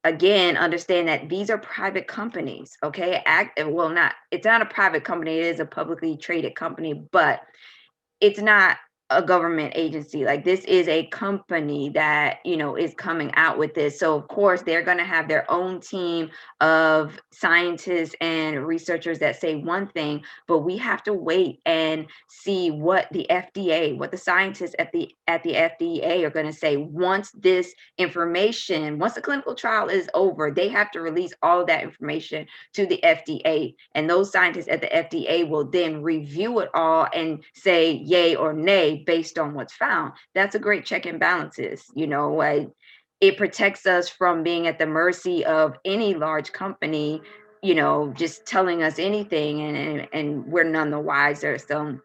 again 0.05 0.57
understand 0.57 1.09
that 1.09 1.29
these 1.29 1.51
are 1.51 1.59
private 1.59 2.07
companies 2.07 2.77
okay? 2.83 3.23
Act 3.25 3.59
eh, 3.59 3.65
well 3.65 3.91
not 3.91 4.15
it's 4.31 4.45
not 4.45 4.63
a 4.63 4.67
private 4.67 5.05
company 5.05 5.39
it 5.39 5.47
is 5.47 5.61
a 5.61 5.67
publicly 5.67 6.17
traded 6.17 6.55
company 6.55 6.95
but 7.13 7.41
it's 8.21 8.41
not 8.41 8.79
a 9.11 9.23
government 9.23 9.73
agency 9.77 10.25
like 10.25 10.45
this 10.45 10.65
is 10.65 10.89
a 10.89 11.07
company 11.07 11.89
that 11.91 12.39
you 12.45 12.57
know 12.57 12.75
is 12.75 12.93
coming 12.95 13.33
out 13.35 13.57
with 13.57 13.73
this. 13.73 14.01
So 14.01 14.17
of 14.17 14.27
course 14.27 14.63
they're 14.63 14.83
going 14.83 14.99
to 14.99 15.05
have 15.05 15.29
their 15.29 15.49
own 15.51 15.81
team 15.81 16.31
of 16.61 17.21
scientists 17.31 18.17
and 18.21 18.67
researchers 18.67 19.21
that 19.21 19.41
say 19.41 19.55
one 19.55 19.87
thing 19.89 20.25
but 20.49 20.61
we 20.61 20.77
have 20.77 21.05
to 21.05 21.13
wait 21.13 21.61
and 21.67 22.07
see 22.29 22.71
what 22.73 23.07
the 23.13 23.27
FDA 23.31 23.97
what 23.97 24.11
the 24.11 24.17
scientists 24.17 24.75
at 24.81 24.91
the 24.91 25.15
at 25.29 25.43
the 25.45 25.53
FDA 25.53 26.25
are 26.25 26.31
going 26.31 26.47
to 26.47 26.53
say. 26.53 26.77
Once 26.77 27.31
this 27.31 27.75
information 27.99 28.99
once 28.99 29.15
the 29.15 29.21
clinical 29.21 29.55
trial 29.55 29.89
is 29.89 30.11
over 30.15 30.51
they 30.51 30.69
have 30.69 30.91
to 30.91 31.01
release 31.01 31.33
all 31.45 31.61
of 31.61 31.69
that 31.69 31.85
information 31.85 32.45
to 32.73 32.87
the 32.87 32.99
FDA 33.05 33.77
and 33.95 34.11
those 34.11 34.33
scientists 34.33 34.69
at 34.69 34.81
the 34.81 34.89
FDA 34.89 35.49
will 35.49 35.65
then 35.65 36.03
review 36.03 36.59
it 36.59 36.71
all 36.75 37.07
and 37.15 37.45
say 37.55 37.93
yay 37.93 38.35
or 38.35 38.53
nay 38.53 38.96
based 39.05 39.39
on 39.39 39.55
what's 39.55 39.75
found. 39.75 40.13
That's 40.35 40.55
a 40.55 40.61
great 40.61 40.85
check 40.85 41.07
and 41.07 41.21
balances. 41.21 41.85
You 41.95 42.07
know, 42.07 42.41
I, 42.41 42.69
it 43.21 43.37
protects 43.37 43.87
us 43.87 44.09
from 44.09 44.43
being 44.43 44.67
at 44.67 44.79
the 44.79 44.87
mercy 44.87 45.45
of 45.45 45.77
any 45.85 46.15
large 46.15 46.53
company, 46.53 47.23
you 47.63 47.75
know, 47.75 48.13
just 48.17 48.47
telling 48.47 48.83
us 48.83 48.99
anything 48.99 49.63
and 49.63 49.77
and, 49.77 50.09
and 50.13 50.47
we're 50.47 50.65
none 50.65 50.91
the 50.91 51.01
wiser. 51.01 51.59
So 51.59 51.99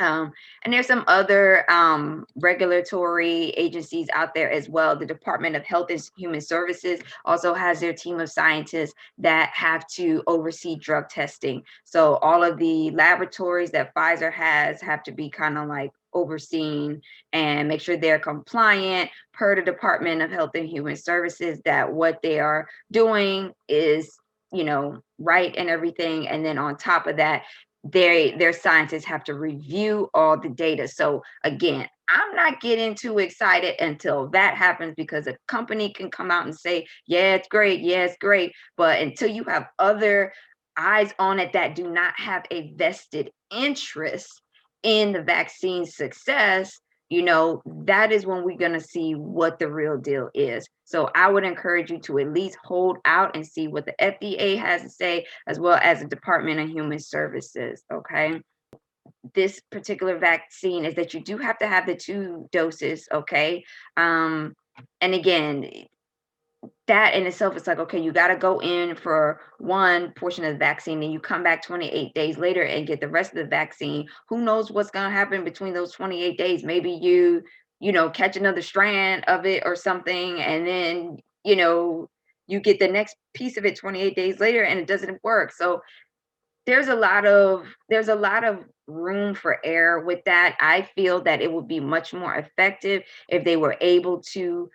um, 0.00 0.32
and 0.64 0.74
there's 0.74 0.88
some 0.88 1.04
other 1.06 1.70
um, 1.70 2.26
regulatory 2.36 3.50
agencies 3.50 4.08
out 4.12 4.34
there 4.34 4.50
as 4.50 4.68
well. 4.68 4.96
The 4.96 5.06
Department 5.06 5.54
of 5.54 5.64
Health 5.64 5.90
and 5.90 6.02
Human 6.16 6.40
Services 6.40 7.00
also 7.24 7.54
has 7.54 7.78
their 7.78 7.92
team 7.92 8.18
of 8.18 8.30
scientists 8.30 8.94
that 9.18 9.50
have 9.54 9.86
to 9.88 10.22
oversee 10.26 10.76
drug 10.76 11.08
testing. 11.08 11.62
So 11.84 12.16
all 12.16 12.42
of 12.42 12.58
the 12.58 12.90
laboratories 12.90 13.70
that 13.70 13.94
Pfizer 13.94 14.32
has 14.32 14.80
have 14.80 15.04
to 15.04 15.12
be 15.12 15.30
kind 15.30 15.56
of 15.58 15.68
like 15.68 15.92
overseen 16.14 17.00
and 17.32 17.68
make 17.68 17.80
sure 17.80 17.96
they're 17.96 18.18
compliant 18.18 19.10
per 19.32 19.54
the 19.56 19.62
Department 19.62 20.22
of 20.22 20.30
Health 20.30 20.52
and 20.54 20.68
Human 20.68 20.96
Services 20.96 21.60
that 21.64 21.92
what 21.92 22.20
they 22.22 22.40
are 22.40 22.68
doing 22.90 23.52
is 23.68 24.16
you 24.52 24.64
know 24.64 25.00
right 25.18 25.54
and 25.56 25.68
everything. 25.68 26.28
And 26.28 26.44
then 26.44 26.58
on 26.58 26.76
top 26.76 27.06
of 27.06 27.16
that 27.16 27.42
they 27.84 28.34
their 28.38 28.52
scientists 28.52 29.04
have 29.04 29.24
to 29.24 29.34
review 29.34 30.08
all 30.14 30.38
the 30.40 30.48
data. 30.48 30.88
So 30.88 31.22
again 31.42 31.88
i'm 32.10 32.36
not 32.36 32.60
getting 32.60 32.94
too 32.94 33.18
excited 33.18 33.74
until 33.80 34.28
that 34.28 34.54
happens 34.58 34.92
because 34.94 35.26
a 35.26 35.34
company 35.48 35.90
can 35.90 36.10
come 36.10 36.30
out 36.30 36.44
and 36.44 36.54
say 36.54 36.86
yeah 37.06 37.34
it's 37.34 37.48
great 37.48 37.80
yeah 37.80 38.04
it's 38.04 38.16
great. 38.18 38.52
But 38.76 39.00
until 39.00 39.28
you 39.28 39.44
have 39.44 39.68
other 39.78 40.32
eyes 40.76 41.12
on 41.18 41.38
it 41.38 41.52
that 41.52 41.74
do 41.74 41.90
not 41.90 42.18
have 42.18 42.44
a 42.50 42.72
vested 42.74 43.30
interest 43.50 44.42
in 44.84 45.12
the 45.12 45.22
vaccine 45.22 45.84
success 45.84 46.78
you 47.10 47.22
know, 47.22 47.62
that 47.84 48.12
is 48.12 48.26
when 48.26 48.44
we're 48.44 48.56
going 48.56 48.72
to 48.72 48.80
see 48.80 49.14
what 49.14 49.58
the 49.58 49.70
real 49.70 49.96
deal 49.98 50.30
is. 50.34 50.66
So 50.84 51.10
I 51.14 51.30
would 51.30 51.44
encourage 51.44 51.90
you 51.90 51.98
to 52.00 52.18
at 52.18 52.32
least 52.32 52.58
hold 52.64 52.98
out 53.04 53.36
and 53.36 53.46
see 53.46 53.68
what 53.68 53.86
the 53.86 53.94
FDA 54.00 54.58
has 54.58 54.82
to 54.82 54.88
say, 54.88 55.26
as 55.46 55.60
well 55.60 55.78
as 55.82 56.00
the 56.00 56.08
Department 56.08 56.60
of 56.60 56.70
Human 56.70 56.98
Services. 56.98 57.84
Okay. 57.92 58.40
This 59.34 59.60
particular 59.70 60.18
vaccine 60.18 60.84
is 60.84 60.94
that 60.94 61.14
you 61.14 61.20
do 61.20 61.38
have 61.38 61.58
to 61.58 61.68
have 61.68 61.86
the 61.86 61.94
two 61.94 62.48
doses. 62.52 63.06
Okay. 63.12 63.64
Um, 63.96 64.54
and 65.00 65.14
again, 65.14 65.70
that 66.86 67.14
in 67.14 67.26
itself 67.26 67.56
is 67.56 67.66
like 67.66 67.78
okay 67.78 67.98
you 68.00 68.12
got 68.12 68.28
to 68.28 68.36
go 68.36 68.60
in 68.60 68.94
for 68.94 69.40
one 69.58 70.12
portion 70.12 70.44
of 70.44 70.52
the 70.52 70.58
vaccine 70.58 71.02
and 71.02 71.12
you 71.12 71.18
come 71.18 71.42
back 71.42 71.64
28 71.64 72.14
days 72.14 72.36
later 72.36 72.62
and 72.62 72.86
get 72.86 73.00
the 73.00 73.08
rest 73.08 73.32
of 73.32 73.38
the 73.38 73.44
vaccine. 73.44 74.06
Who 74.28 74.42
knows 74.42 74.70
what's 74.70 74.90
going 74.90 75.08
to 75.08 75.16
happen 75.16 75.44
between 75.44 75.72
those 75.72 75.92
28 75.92 76.36
days? 76.36 76.64
Maybe 76.64 76.90
you 76.90 77.42
you 77.80 77.92
know 77.92 78.10
catch 78.10 78.36
another 78.36 78.62
strand 78.62 79.24
of 79.26 79.46
it 79.46 79.62
or 79.66 79.76
something 79.76 80.40
and 80.40 80.66
then 80.66 81.18
you 81.44 81.56
know 81.56 82.08
you 82.46 82.60
get 82.60 82.78
the 82.78 82.88
next 82.88 83.16
piece 83.32 83.56
of 83.56 83.64
it 83.64 83.76
28 83.76 84.14
days 84.14 84.40
later 84.40 84.62
and 84.62 84.78
it 84.78 84.86
doesn't 84.86 85.22
work. 85.24 85.52
So 85.52 85.82
there's 86.66 86.88
a 86.88 86.94
lot 86.94 87.26
of 87.26 87.66
there's 87.88 88.08
a 88.08 88.14
lot 88.14 88.44
of 88.44 88.64
room 88.86 89.34
for 89.34 89.58
error 89.64 90.04
with 90.04 90.20
that. 90.24 90.56
I 90.60 90.88
feel 90.94 91.22
that 91.22 91.40
it 91.40 91.52
would 91.52 91.68
be 91.68 91.80
much 91.80 92.12
more 92.12 92.34
effective 92.34 93.02
if 93.28 93.44
they 93.44 93.56
were 93.56 93.76
able 93.80 94.22
to 94.32 94.70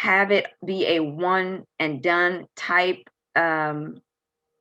have 0.00 0.30
it 0.30 0.46
be 0.64 0.86
a 0.86 1.00
one 1.00 1.64
and 1.80 2.00
done 2.00 2.46
type 2.54 3.10
um 3.34 4.00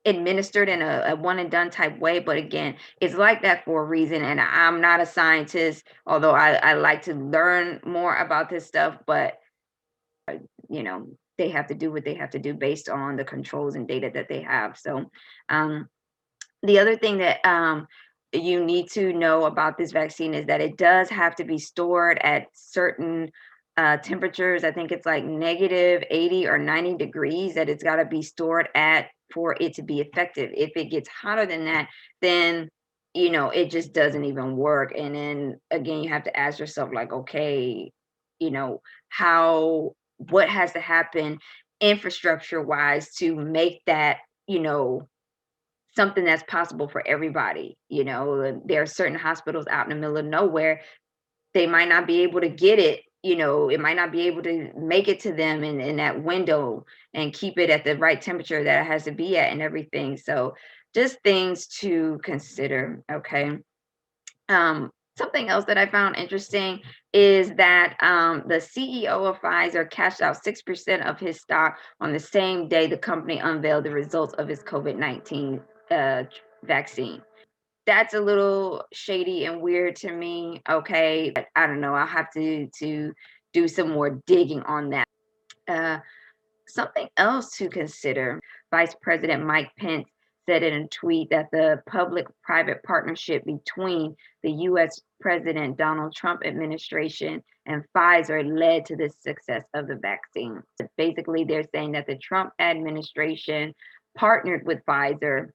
administered 0.03 0.67
in 0.67 0.81
a, 0.81 1.03
a, 1.09 1.15
one 1.15 1.37
and 1.37 1.51
done 1.51 1.69
type 1.69 1.99
way 1.99 2.17
but 2.17 2.37
again 2.37 2.75
it's 3.01 3.13
like 3.13 3.43
that 3.43 3.63
for 3.63 3.83
a 3.83 3.85
reason 3.85 4.23
and 4.23 4.41
i'm 4.41 4.81
not 4.81 4.99
a 4.99 5.05
scientist 5.05 5.85
although 6.07 6.33
i, 6.33 6.53
I 6.53 6.73
like 6.73 7.03
to 7.03 7.13
learn 7.13 7.79
more 7.85 8.15
about 8.15 8.49
this 8.49 8.65
stuff 8.65 8.97
but 9.05 9.37
uh, 10.27 10.37
you 10.69 10.81
know 10.81 11.07
they 11.37 11.49
have 11.49 11.67
to 11.67 11.75
do 11.75 11.91
what 11.91 12.03
they 12.03 12.15
have 12.15 12.31
to 12.31 12.39
do 12.39 12.55
based 12.55 12.89
on 12.89 13.15
the 13.15 13.23
controls 13.23 13.75
and 13.75 13.87
data 13.87 14.09
that 14.11 14.29
they 14.29 14.41
have 14.41 14.75
so 14.75 15.11
um 15.49 15.87
the 16.63 16.79
other 16.79 16.95
thing 16.95 17.19
that 17.19 17.45
um 17.45 17.87
you 18.33 18.63
need 18.63 18.89
to 18.89 19.13
know 19.13 19.45
about 19.45 19.77
this 19.77 19.91
vaccine 19.91 20.33
is 20.33 20.47
that 20.47 20.61
it 20.61 20.77
does 20.77 21.09
have 21.09 21.35
to 21.35 21.43
be 21.43 21.59
stored 21.59 22.17
at 22.23 22.47
certain 22.53 23.29
uh, 23.77 23.97
temperatures. 23.97 24.63
I 24.63 24.71
think 24.71 24.91
it's 24.91 25.05
like 25.05 25.23
negative 25.23 26.03
80 26.09 26.47
or 26.47 26.57
90 26.57 26.95
degrees 26.95 27.53
that 27.55 27.69
it's 27.69 27.83
got 27.83 27.97
to 27.97 28.05
be 28.05 28.21
stored 28.21 28.69
at 28.75 29.07
for 29.33 29.55
it 29.59 29.75
to 29.75 29.83
be 29.83 29.99
effective. 30.01 30.51
If 30.55 30.71
it 30.75 30.85
gets 30.85 31.09
hotter 31.09 31.45
than 31.45 31.65
that, 31.65 31.89
then 32.21 32.69
you 33.13 33.29
know 33.29 33.49
it 33.49 33.69
just 33.69 33.93
doesn't 33.93 34.25
even 34.25 34.57
work. 34.57 34.93
And 34.97 35.15
then 35.15 35.59
again, 35.71 36.03
you 36.03 36.09
have 36.09 36.23
to 36.23 36.37
ask 36.37 36.59
yourself, 36.59 36.89
like, 36.93 37.13
okay, 37.13 37.91
you 38.39 38.51
know, 38.51 38.81
how 39.09 39.93
what 40.17 40.49
has 40.49 40.73
to 40.73 40.79
happen 40.79 41.37
infrastructure 41.79 42.61
wise 42.61 43.13
to 43.15 43.35
make 43.35 43.81
that, 43.85 44.17
you 44.47 44.59
know, 44.59 45.07
something 45.95 46.23
that's 46.23 46.43
possible 46.47 46.87
for 46.87 47.05
everybody. 47.07 47.77
You 47.89 48.03
know, 48.03 48.61
there 48.65 48.81
are 48.81 48.87
certain 48.87 49.17
hospitals 49.17 49.67
out 49.69 49.85
in 49.85 49.89
the 49.89 49.95
middle 49.95 50.17
of 50.17 50.25
nowhere. 50.25 50.81
They 51.53 51.67
might 51.67 51.89
not 51.89 52.07
be 52.07 52.21
able 52.21 52.41
to 52.41 52.49
get 52.49 52.79
it 52.79 53.01
you 53.23 53.35
know, 53.35 53.69
it 53.69 53.79
might 53.79 53.95
not 53.95 54.11
be 54.11 54.21
able 54.27 54.43
to 54.43 54.71
make 54.77 55.07
it 55.07 55.19
to 55.21 55.33
them 55.33 55.63
in, 55.63 55.81
in 55.81 55.97
that 55.97 56.23
window 56.23 56.85
and 57.13 57.33
keep 57.33 57.57
it 57.57 57.69
at 57.69 57.83
the 57.83 57.97
right 57.97 58.21
temperature 58.21 58.63
that 58.63 58.81
it 58.81 58.87
has 58.87 59.03
to 59.05 59.11
be 59.11 59.37
at 59.37 59.51
and 59.51 59.61
everything. 59.61 60.17
So 60.17 60.55
just 60.93 61.17
things 61.23 61.67
to 61.79 62.19
consider. 62.23 63.03
Okay. 63.11 63.57
Um, 64.49 64.91
something 65.17 65.49
else 65.49 65.65
that 65.65 65.77
I 65.77 65.87
found 65.87 66.15
interesting 66.15 66.81
is 67.11 67.53
that 67.55 67.97
um, 68.01 68.43
the 68.47 68.55
CEO 68.55 69.27
of 69.27 69.41
Pfizer 69.41 69.89
cashed 69.89 70.21
out 70.21 70.43
6% 70.43 71.05
of 71.05 71.19
his 71.19 71.41
stock 71.41 71.79
on 71.99 72.13
the 72.13 72.19
same 72.19 72.67
day 72.67 72.87
the 72.87 72.97
company 72.97 73.39
unveiled 73.39 73.83
the 73.83 73.91
results 73.91 74.33
of 74.35 74.49
its 74.49 74.63
COVID 74.63 74.95
19 74.95 75.59
uh, 75.89 76.23
vaccine 76.63 77.21
that's 77.87 78.13
a 78.13 78.19
little 78.19 78.83
shady 78.91 79.45
and 79.45 79.61
weird 79.61 79.95
to 79.95 80.11
me. 80.11 80.61
Okay, 80.69 81.31
but 81.33 81.47
I 81.55 81.65
don't 81.65 81.81
know. 81.81 81.95
I'll 81.95 82.05
have 82.05 82.29
to 82.33 82.67
to 82.79 83.13
do 83.53 83.67
some 83.67 83.89
more 83.89 84.21
digging 84.27 84.61
on 84.63 84.89
that. 84.91 85.07
Uh, 85.67 85.99
something 86.67 87.07
else 87.17 87.57
to 87.57 87.69
consider. 87.69 88.41
Vice 88.69 88.95
President 89.01 89.45
Mike 89.45 89.71
Pence 89.79 90.07
said 90.47 90.63
in 90.63 90.83
a 90.83 90.87
tweet 90.89 91.29
that 91.29 91.47
the 91.51 91.81
public-private 91.89 92.83
partnership 92.83 93.43
between 93.45 94.15
the 94.43 94.51
U.S. 94.51 95.01
President 95.19 95.77
Donald 95.77 96.13
Trump 96.13 96.41
administration 96.45 97.41
and 97.65 97.83
Pfizer 97.95 98.45
led 98.57 98.85
to 98.85 98.95
the 98.95 99.09
success 99.09 99.63
of 99.73 99.87
the 99.87 99.95
vaccine. 99.95 100.61
Basically, 100.97 101.43
they're 101.43 101.67
saying 101.73 101.93
that 101.93 102.07
the 102.07 102.17
Trump 102.17 102.51
administration 102.59 103.73
partnered 104.15 104.65
with 104.65 104.85
Pfizer, 104.85 105.49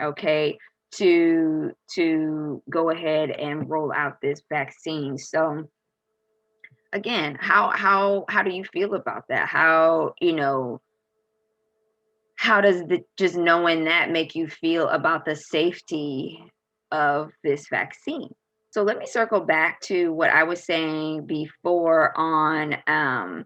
okay, 0.00 0.58
to 0.92 1.72
to 1.94 2.62
go 2.70 2.90
ahead 2.90 3.30
and 3.30 3.68
roll 3.68 3.92
out 3.92 4.20
this 4.20 4.42
vaccine. 4.50 5.18
So 5.18 5.68
again, 6.92 7.36
how 7.40 7.70
how 7.70 8.24
how 8.28 8.42
do 8.42 8.50
you 8.50 8.64
feel 8.64 8.94
about 8.94 9.24
that? 9.28 9.48
How, 9.48 10.14
you 10.20 10.32
know, 10.32 10.80
how 12.36 12.60
does 12.60 12.82
the 12.84 13.02
just 13.16 13.36
knowing 13.36 13.84
that 13.84 14.10
make 14.10 14.34
you 14.34 14.48
feel 14.48 14.88
about 14.88 15.24
the 15.24 15.36
safety 15.36 16.42
of 16.90 17.30
this 17.42 17.66
vaccine? 17.68 18.30
So 18.70 18.82
let 18.82 18.98
me 18.98 19.06
circle 19.06 19.40
back 19.40 19.80
to 19.82 20.12
what 20.12 20.30
I 20.30 20.44
was 20.44 20.64
saying 20.64 21.26
before 21.26 22.16
on 22.16 22.76
um, 22.86 23.44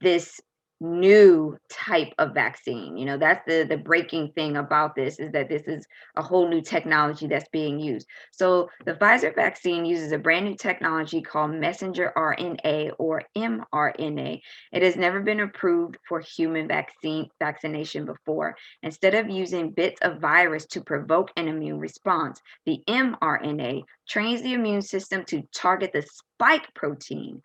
this 0.00 0.40
new 0.80 1.56
type 1.70 2.12
of 2.18 2.34
vaccine 2.34 2.96
you 2.96 3.06
know 3.06 3.16
that's 3.16 3.44
the 3.46 3.64
the 3.64 3.76
breaking 3.78 4.30
thing 4.32 4.56
about 4.58 4.94
this 4.94 5.18
is 5.18 5.32
that 5.32 5.48
this 5.48 5.62
is 5.66 5.86
a 6.16 6.22
whole 6.22 6.48
new 6.48 6.60
technology 6.60 7.26
that's 7.26 7.48
being 7.48 7.78
used. 7.78 8.06
So 8.32 8.68
the 8.84 8.94
pfizer 8.94 9.34
vaccine 9.34 9.84
uses 9.84 10.12
a 10.12 10.18
brand 10.18 10.46
new 10.46 10.56
technology 10.56 11.22
called 11.22 11.52
messenger 11.52 12.12
rna 12.16 12.92
or 12.98 13.22
mrna. 13.36 14.40
It 14.72 14.82
has 14.82 14.96
never 14.96 15.20
been 15.20 15.40
approved 15.40 15.98
for 16.08 16.20
human 16.20 16.68
vaccine 16.68 17.28
vaccination 17.38 18.04
before. 18.04 18.56
Instead 18.82 19.14
of 19.14 19.30
using 19.30 19.70
bits 19.70 20.00
of 20.02 20.20
virus 20.20 20.66
to 20.66 20.80
provoke 20.80 21.30
an 21.36 21.48
immune 21.48 21.78
response 21.78 22.40
the 22.64 22.82
mrna 22.88 23.82
trains 24.08 24.42
the 24.42 24.54
immune 24.54 24.82
system 24.82 25.24
to 25.24 25.42
target 25.54 25.92
the 25.92 26.02
spike 26.02 26.72
protein 26.74 27.42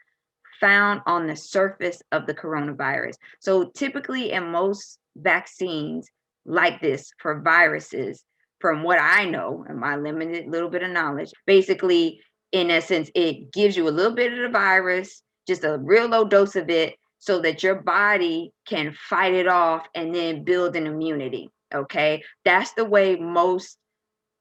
found 0.61 1.01
on 1.05 1.27
the 1.27 1.35
surface 1.35 2.01
of 2.13 2.25
the 2.25 2.33
coronavirus. 2.33 3.15
So 3.39 3.71
typically 3.75 4.31
in 4.31 4.51
most 4.51 4.99
vaccines 5.17 6.07
like 6.45 6.79
this 6.79 7.11
for 7.19 7.41
viruses, 7.41 8.23
from 8.59 8.83
what 8.83 8.99
I 9.01 9.25
know 9.25 9.65
and 9.67 9.79
my 9.79 9.97
limited 9.97 10.47
little 10.47 10.69
bit 10.69 10.83
of 10.83 10.91
knowledge, 10.91 11.31
basically 11.45 12.21
in 12.51 12.69
essence, 12.69 13.09
it 13.15 13.51
gives 13.51 13.75
you 13.75 13.87
a 13.87 13.91
little 13.91 14.13
bit 14.13 14.31
of 14.31 14.39
the 14.39 14.49
virus, 14.49 15.23
just 15.47 15.63
a 15.63 15.79
real 15.79 16.07
low 16.07 16.25
dose 16.25 16.55
of 16.55 16.69
it, 16.69 16.95
so 17.19 17.39
that 17.41 17.63
your 17.63 17.75
body 17.75 18.51
can 18.67 18.95
fight 19.09 19.33
it 19.33 19.47
off 19.47 19.85
and 19.95 20.13
then 20.13 20.43
build 20.43 20.75
an 20.75 20.87
immunity. 20.87 21.49
Okay. 21.73 22.23
That's 22.45 22.73
the 22.73 22.85
way 22.85 23.15
most 23.15 23.77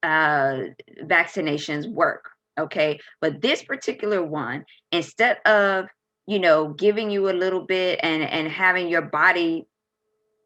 uh, 0.03 0.57
vaccinations 1.03 1.89
work. 1.89 2.29
Okay. 2.59 2.99
But 3.21 3.41
this 3.41 3.63
particular 3.63 4.23
one, 4.23 4.65
instead 4.91 5.37
of 5.45 5.85
you 6.27 6.39
know, 6.39 6.69
giving 6.69 7.09
you 7.09 7.29
a 7.29 7.33
little 7.33 7.65
bit 7.65 7.99
and 8.03 8.23
and 8.23 8.47
having 8.47 8.87
your 8.87 9.01
body 9.01 9.67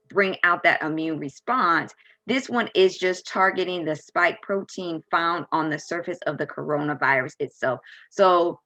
bring 0.10 0.38
out 0.44 0.63
that 0.63 0.82
immune 0.82 1.20
response. 1.20 1.94
This 2.27 2.50
one 2.50 2.70
is 2.74 2.98
just 2.98 3.27
targeting 3.27 3.86
the 3.86 3.96
spike 3.96 4.41
protein 4.41 5.03
found 5.12 5.46
on 5.51 5.70
the 5.70 5.77
surface 5.77 6.17
of 6.25 6.38
the 6.38 6.48
coronavirus 6.48 7.34
itself. 7.39 7.79
So 8.10 8.60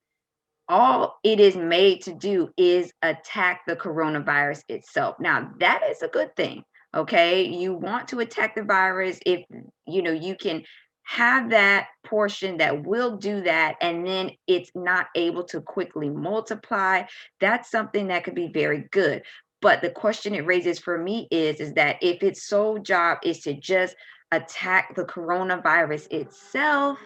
all 0.70 1.20
it 1.24 1.39
is 1.39 1.58
made 1.58 2.01
to 2.04 2.13
do 2.13 2.50
is 2.56 2.94
attack 3.01 3.62
the 3.68 3.75
coronavirus 3.75 4.63
itself. 4.70 5.16
Now, 5.20 5.51
that 5.60 5.82
is 5.89 6.04
a 6.04 6.08
good 6.08 6.36
thing. 6.36 6.63
Okay. 6.96 7.44
You 7.46 7.74
want 7.74 8.08
to 8.10 8.20
attack 8.20 8.56
the 8.56 8.63
virus 8.63 9.20
if 9.25 9.44
you 9.86 10.01
know 10.01 10.12
you 10.12 10.36
can 10.36 10.63
have 11.10 11.50
that 11.50 11.88
portion 12.04 12.58
that 12.58 12.86
will 12.86 13.18
do 13.18 13.42
that 13.42 13.75
and 13.82 14.06
then 14.06 14.30
it's 14.46 14.70
not 14.75 15.08
able 15.16 15.44
to 15.44 15.60
quickly 15.60 16.08
multiply 16.08 17.01
that's 17.39 17.72
something 17.72 18.10
that 18.10 18.24
could 18.24 18.36
be 18.36 18.51
very 18.54 18.88
good. 18.92 19.24
But 19.60 19.82
the 19.82 19.89
question 19.89 20.36
it 20.36 20.46
raises 20.46 20.78
for 20.78 21.00
me 21.00 21.28
is 21.32 21.60
is 21.60 21.74
that 21.74 21.98
if 22.04 22.22
its 22.22 22.44
sole 22.44 22.78
job 22.78 23.18
is 23.24 23.39
to 23.39 23.56
just 23.56 23.96
attack 24.32 24.94
the 24.94 25.04
coronavirus 25.04 26.12
itself 26.12 27.00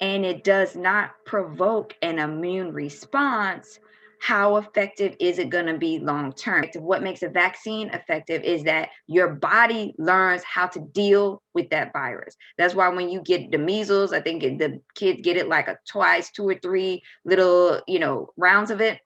and 0.00 0.26
it 0.26 0.42
does 0.42 0.74
not 0.74 1.12
provoke 1.24 1.94
an 2.02 2.18
immune 2.18 2.72
response, 2.72 3.78
how 4.22 4.54
effective 4.54 5.16
is 5.18 5.40
it 5.40 5.50
going 5.50 5.66
to 5.66 5.76
be 5.76 5.98
long 5.98 6.32
term? 6.32 6.64
What 6.76 7.02
makes 7.02 7.24
a 7.24 7.28
vaccine 7.28 7.88
effective 7.88 8.44
is 8.44 8.62
that 8.62 8.90
your 9.08 9.30
body 9.30 9.96
learns 9.98 10.44
how 10.44 10.68
to 10.68 10.78
deal 10.78 11.42
with 11.54 11.68
that 11.70 11.92
virus. 11.92 12.36
That's 12.56 12.72
why 12.72 12.88
when 12.90 13.08
you 13.08 13.20
get 13.20 13.50
the 13.50 13.58
measles, 13.58 14.12
I 14.12 14.20
think 14.20 14.42
the 14.42 14.80
kids 14.94 15.22
get 15.22 15.36
it 15.36 15.48
like 15.48 15.66
a 15.66 15.76
twice, 15.88 16.30
two 16.30 16.48
or 16.48 16.54
three 16.54 17.02
little, 17.24 17.80
you 17.88 17.98
know, 17.98 18.28
rounds 18.36 18.70
of 18.70 18.80
it. 18.80 19.00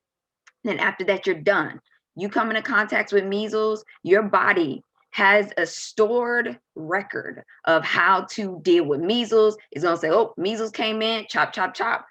Then 0.64 0.78
after 0.78 1.02
that, 1.06 1.26
you're 1.26 1.40
done. 1.40 1.80
You 2.14 2.28
come 2.28 2.50
into 2.50 2.60
contact 2.60 3.10
with 3.10 3.24
measles, 3.24 3.86
your 4.02 4.22
body 4.22 4.82
has 5.12 5.50
a 5.56 5.64
stored 5.64 6.58
record 6.74 7.42
of 7.64 7.82
how 7.82 8.26
to 8.32 8.60
deal 8.60 8.84
with 8.84 9.00
measles. 9.00 9.56
It's 9.72 9.82
gonna 9.82 9.96
say, 9.96 10.10
oh, 10.10 10.34
measles 10.36 10.72
came 10.72 11.00
in, 11.00 11.24
chop, 11.30 11.54
chop, 11.54 11.72
chop, 11.72 12.04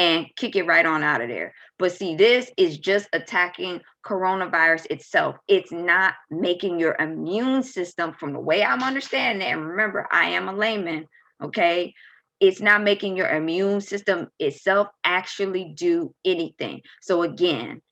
and 0.00 0.34
kick 0.34 0.56
it 0.56 0.64
right 0.64 0.86
on 0.86 1.02
out 1.02 1.20
of 1.20 1.28
there. 1.28 1.52
But 1.78 1.92
see, 1.92 2.16
this 2.16 2.50
is 2.56 2.78
just 2.78 3.06
attacking 3.12 3.82
coronavirus 4.02 4.86
itself. 4.86 5.36
It's 5.46 5.70
not 5.70 6.14
making 6.30 6.80
your 6.80 6.96
immune 6.98 7.62
system, 7.62 8.14
from 8.14 8.32
the 8.32 8.40
way 8.40 8.64
I'm 8.64 8.82
understanding 8.82 9.46
it, 9.46 9.52
and 9.52 9.68
remember, 9.68 10.08
I 10.10 10.30
am 10.30 10.48
a 10.48 10.54
layman, 10.54 11.06
okay? 11.42 11.92
It's 12.40 12.62
not 12.62 12.82
making 12.82 13.18
your 13.18 13.28
immune 13.28 13.82
system 13.82 14.28
itself 14.38 14.88
actually 15.04 15.74
do 15.76 16.14
anything. 16.24 16.80
So 17.02 17.22
again, 17.22 17.82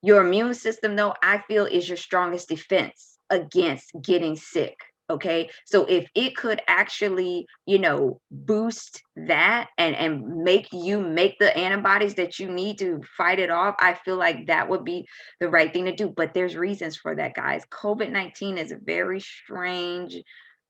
your 0.00 0.26
immune 0.26 0.54
system, 0.54 0.96
though, 0.96 1.12
I 1.22 1.42
feel 1.46 1.66
is 1.66 1.86
your 1.86 1.98
strongest 1.98 2.48
defense 2.48 3.18
against 3.28 3.92
getting 4.00 4.36
sick 4.36 4.78
okay? 5.10 5.50
So 5.66 5.84
if 5.84 6.08
it 6.14 6.36
could 6.36 6.60
actually 6.66 7.46
you 7.66 7.78
know 7.78 8.20
boost 8.30 9.02
that 9.16 9.68
and 9.78 9.94
and 9.94 10.42
make 10.42 10.68
you 10.72 11.00
make 11.00 11.38
the 11.38 11.56
antibodies 11.56 12.14
that 12.14 12.38
you 12.38 12.50
need 12.50 12.78
to 12.78 13.00
fight 13.16 13.38
it 13.38 13.50
off 13.50 13.74
i 13.78 13.94
feel 13.94 14.16
like 14.16 14.46
that 14.46 14.68
would 14.68 14.84
be 14.84 15.06
the 15.40 15.48
right 15.48 15.72
thing 15.72 15.84
to 15.84 15.94
do 15.94 16.08
but 16.08 16.34
there's 16.34 16.56
reasons 16.56 16.96
for 16.96 17.14
that 17.14 17.34
guys. 17.34 17.64
Covid-19 17.70 18.58
is 18.58 18.72
a 18.72 18.78
very 18.82 19.20
strange 19.20 20.16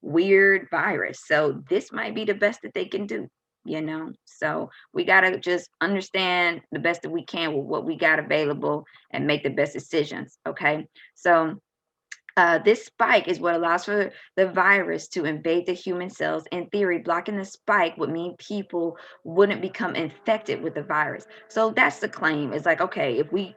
weird 0.02 0.68
virus 0.70 1.22
so 1.26 1.62
this 1.68 1.90
might 1.92 2.14
be 2.14 2.24
the 2.24 2.34
best 2.34 2.60
that 2.62 2.74
they 2.74 2.84
can 2.86 3.06
do 3.06 3.28
you 3.66 3.80
know? 3.80 4.12
So 4.26 4.68
we 4.92 5.04
got 5.04 5.22
to 5.22 5.38
just 5.38 5.70
understand 5.80 6.60
the 6.70 6.78
best 6.78 7.00
that 7.00 7.10
we 7.10 7.24
can 7.24 7.54
with 7.54 7.64
what 7.64 7.86
we 7.86 7.96
got 7.96 8.18
available 8.18 8.84
and 9.10 9.26
make 9.26 9.42
the 9.42 9.48
best 9.48 9.72
decisions 9.72 10.38
okay? 10.46 10.86
So 11.14 11.56
uh, 12.36 12.58
this 12.58 12.86
spike 12.86 13.28
is 13.28 13.38
what 13.38 13.54
allows 13.54 13.84
for 13.84 14.10
the 14.36 14.48
virus 14.48 15.06
to 15.08 15.24
invade 15.24 15.66
the 15.66 15.72
human 15.72 16.10
cells. 16.10 16.44
In 16.50 16.66
theory, 16.70 16.98
blocking 16.98 17.36
the 17.36 17.44
spike 17.44 17.96
would 17.96 18.10
mean 18.10 18.34
people 18.38 18.96
wouldn't 19.22 19.62
become 19.62 19.94
infected 19.94 20.60
with 20.60 20.74
the 20.74 20.82
virus. 20.82 21.26
So 21.48 21.70
that's 21.70 22.00
the 22.00 22.08
claim. 22.08 22.52
It's 22.52 22.66
like, 22.66 22.80
okay, 22.80 23.18
if 23.18 23.30
we 23.32 23.54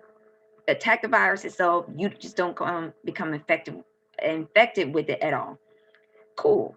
attack 0.68 1.02
the 1.02 1.08
virus 1.08 1.44
itself, 1.44 1.86
you 1.96 2.10
just 2.10 2.38
don't 2.38 2.56
come, 2.56 2.94
become 3.04 3.34
infected 3.34 3.84
infected 4.24 4.94
with 4.94 5.10
it 5.10 5.22
at 5.22 5.34
all. 5.34 5.58
Cool. 6.36 6.76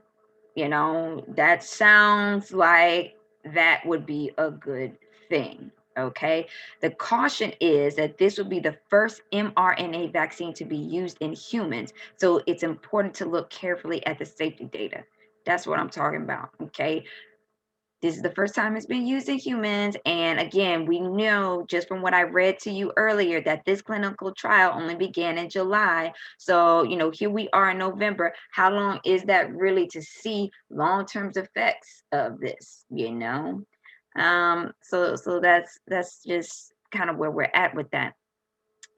You 0.55 0.69
know, 0.69 1.25
that 1.29 1.63
sounds 1.63 2.53
like 2.53 3.17
that 3.45 3.85
would 3.87 4.05
be 4.05 4.33
a 4.37 4.51
good 4.51 4.97
thing. 5.29 5.71
Okay. 6.01 6.47
The 6.81 6.91
caution 6.91 7.53
is 7.61 7.97
that 7.97 8.19
this 8.19 8.39
will 8.39 8.47
be 8.47 8.61
the 8.61 8.77
first 8.89 9.23
mRNA 9.33 10.13
vaccine 10.13 10.53
to 10.55 10.65
be 10.65 10.77
used 10.77 11.19
in 11.21 11.33
humans. 11.33 11.93
So 12.17 12.43
it's 12.47 12.63
important 12.63 13.15
to 13.15 13.27
look 13.27 13.51
carefully 13.51 14.05
at 14.07 14.19
the 14.19 14.27
safety 14.27 14.65
data. 14.65 15.05
That's 15.45 15.67
what 15.67 15.79
I'm 15.79 15.91
talking 15.91 16.23
about. 16.23 16.51
Okay. 16.63 17.05
This 18.03 18.17
is 18.17 18.23
the 18.23 18.31
first 18.31 18.55
time 18.55 18.77
it's 18.77 18.87
been 18.87 19.07
used 19.07 19.29
in 19.29 19.39
humans. 19.39 19.95
And 20.07 20.41
again, 20.41 20.87
we 20.87 21.01
know 21.01 21.67
just 21.69 21.87
from 21.87 22.01
what 22.01 22.15
I 22.15 22.23
read 22.23 22.59
to 22.61 22.71
you 22.71 22.93
earlier 22.97 23.43
that 23.43 23.65
this 23.67 23.83
clinical 23.83 24.33
trial 24.33 24.73
only 24.75 24.95
began 24.95 25.37
in 25.37 25.51
July. 25.51 26.13
So, 26.39 26.83
you 26.83 26.97
know, 26.97 27.11
here 27.11 27.29
we 27.29 27.51
are 27.53 27.73
in 27.73 27.79
November. 27.79 28.33
How 28.53 28.71
long 28.71 29.01
is 29.05 29.25
that 29.25 29.53
really 29.55 29.87
to 29.89 30.01
see 30.01 30.51
long 30.71 31.05
term 31.05 31.31
effects 31.37 32.03
of 32.13 32.41
this? 32.41 32.87
You 32.91 33.13
know? 33.13 33.65
Um, 34.17 34.73
so 34.83 35.17
so 35.17 35.41
that's 35.41 35.79
that's 35.87 36.23
just 36.25 36.73
kind 36.91 37.11
of 37.11 37.17
where 37.17 37.31
we're 37.31 37.51
at 37.55 37.75
with 37.75 37.91
that. 37.91 38.15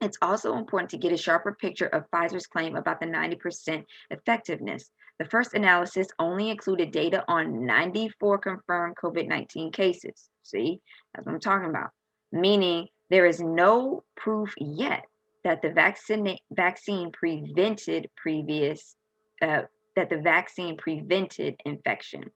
It's 0.01 0.17
also 0.21 0.57
important 0.57 0.89
to 0.91 0.97
get 0.97 1.13
a 1.13 1.17
sharper 1.17 1.53
picture 1.53 1.87
of 1.87 2.09
Pfizer's 2.11 2.47
claim 2.47 2.75
about 2.75 2.99
the 2.99 3.05
90% 3.05 3.85
effectiveness. 4.09 4.89
The 5.19 5.25
first 5.25 5.53
analysis 5.53 6.07
only 6.19 6.49
included 6.49 6.91
data 6.91 7.23
on 7.27 7.65
94 7.65 8.39
confirmed 8.39 8.95
COVID 9.01 9.27
19 9.27 9.71
cases. 9.71 10.29
See, 10.43 10.81
that's 11.13 11.25
what 11.25 11.33
I'm 11.33 11.39
talking 11.39 11.69
about. 11.69 11.91
Meaning 12.31 12.87
there 13.09 13.25
is 13.25 13.39
no 13.39 14.03
proof 14.17 14.53
yet 14.57 15.05
that 15.43 15.61
the 15.61 15.69
vaccine, 15.69 16.37
vaccine 16.51 17.11
prevented 17.11 18.09
previous, 18.17 18.95
uh, 19.41 19.63
that 19.95 20.09
the 20.09 20.17
vaccine 20.17 20.77
prevented 20.77 21.55
infection. 21.65 22.31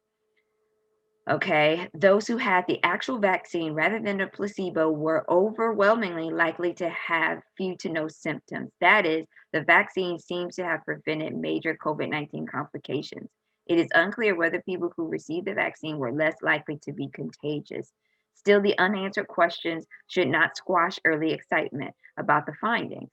Okay, 1.29 1.89
those 1.93 2.25
who 2.25 2.37
had 2.37 2.63
the 2.67 2.81
actual 2.83 3.19
vaccine 3.19 3.73
rather 3.73 3.99
than 3.99 4.21
a 4.21 4.27
placebo 4.27 4.89
were 4.89 5.29
overwhelmingly 5.29 6.29
likely 6.29 6.73
to 6.75 6.87
have 6.89 7.43
few 7.57 7.75
to 7.77 7.89
no 7.89 8.07
symptoms. 8.07 8.71
That 8.79 9.05
is, 9.05 9.25
the 9.51 9.63
vaccine 9.63 10.19
seems 10.19 10.55
to 10.55 10.63
have 10.63 10.85
prevented 10.85 11.35
major 11.35 11.77
COVID 11.83 12.09
19 12.09 12.47
complications. 12.47 13.29
It 13.65 13.77
is 13.77 13.89
unclear 13.93 14.35
whether 14.35 14.61
people 14.61 14.93
who 14.95 15.09
received 15.09 15.47
the 15.47 15.53
vaccine 15.53 15.97
were 15.97 16.13
less 16.13 16.35
likely 16.41 16.77
to 16.83 16.93
be 16.93 17.09
contagious. 17.09 17.91
Still, 18.35 18.61
the 18.61 18.77
unanswered 18.77 19.27
questions 19.27 19.85
should 20.07 20.29
not 20.29 20.55
squash 20.55 20.97
early 21.03 21.33
excitement 21.33 21.93
about 22.15 22.45
the 22.45 22.55
findings, 22.61 23.11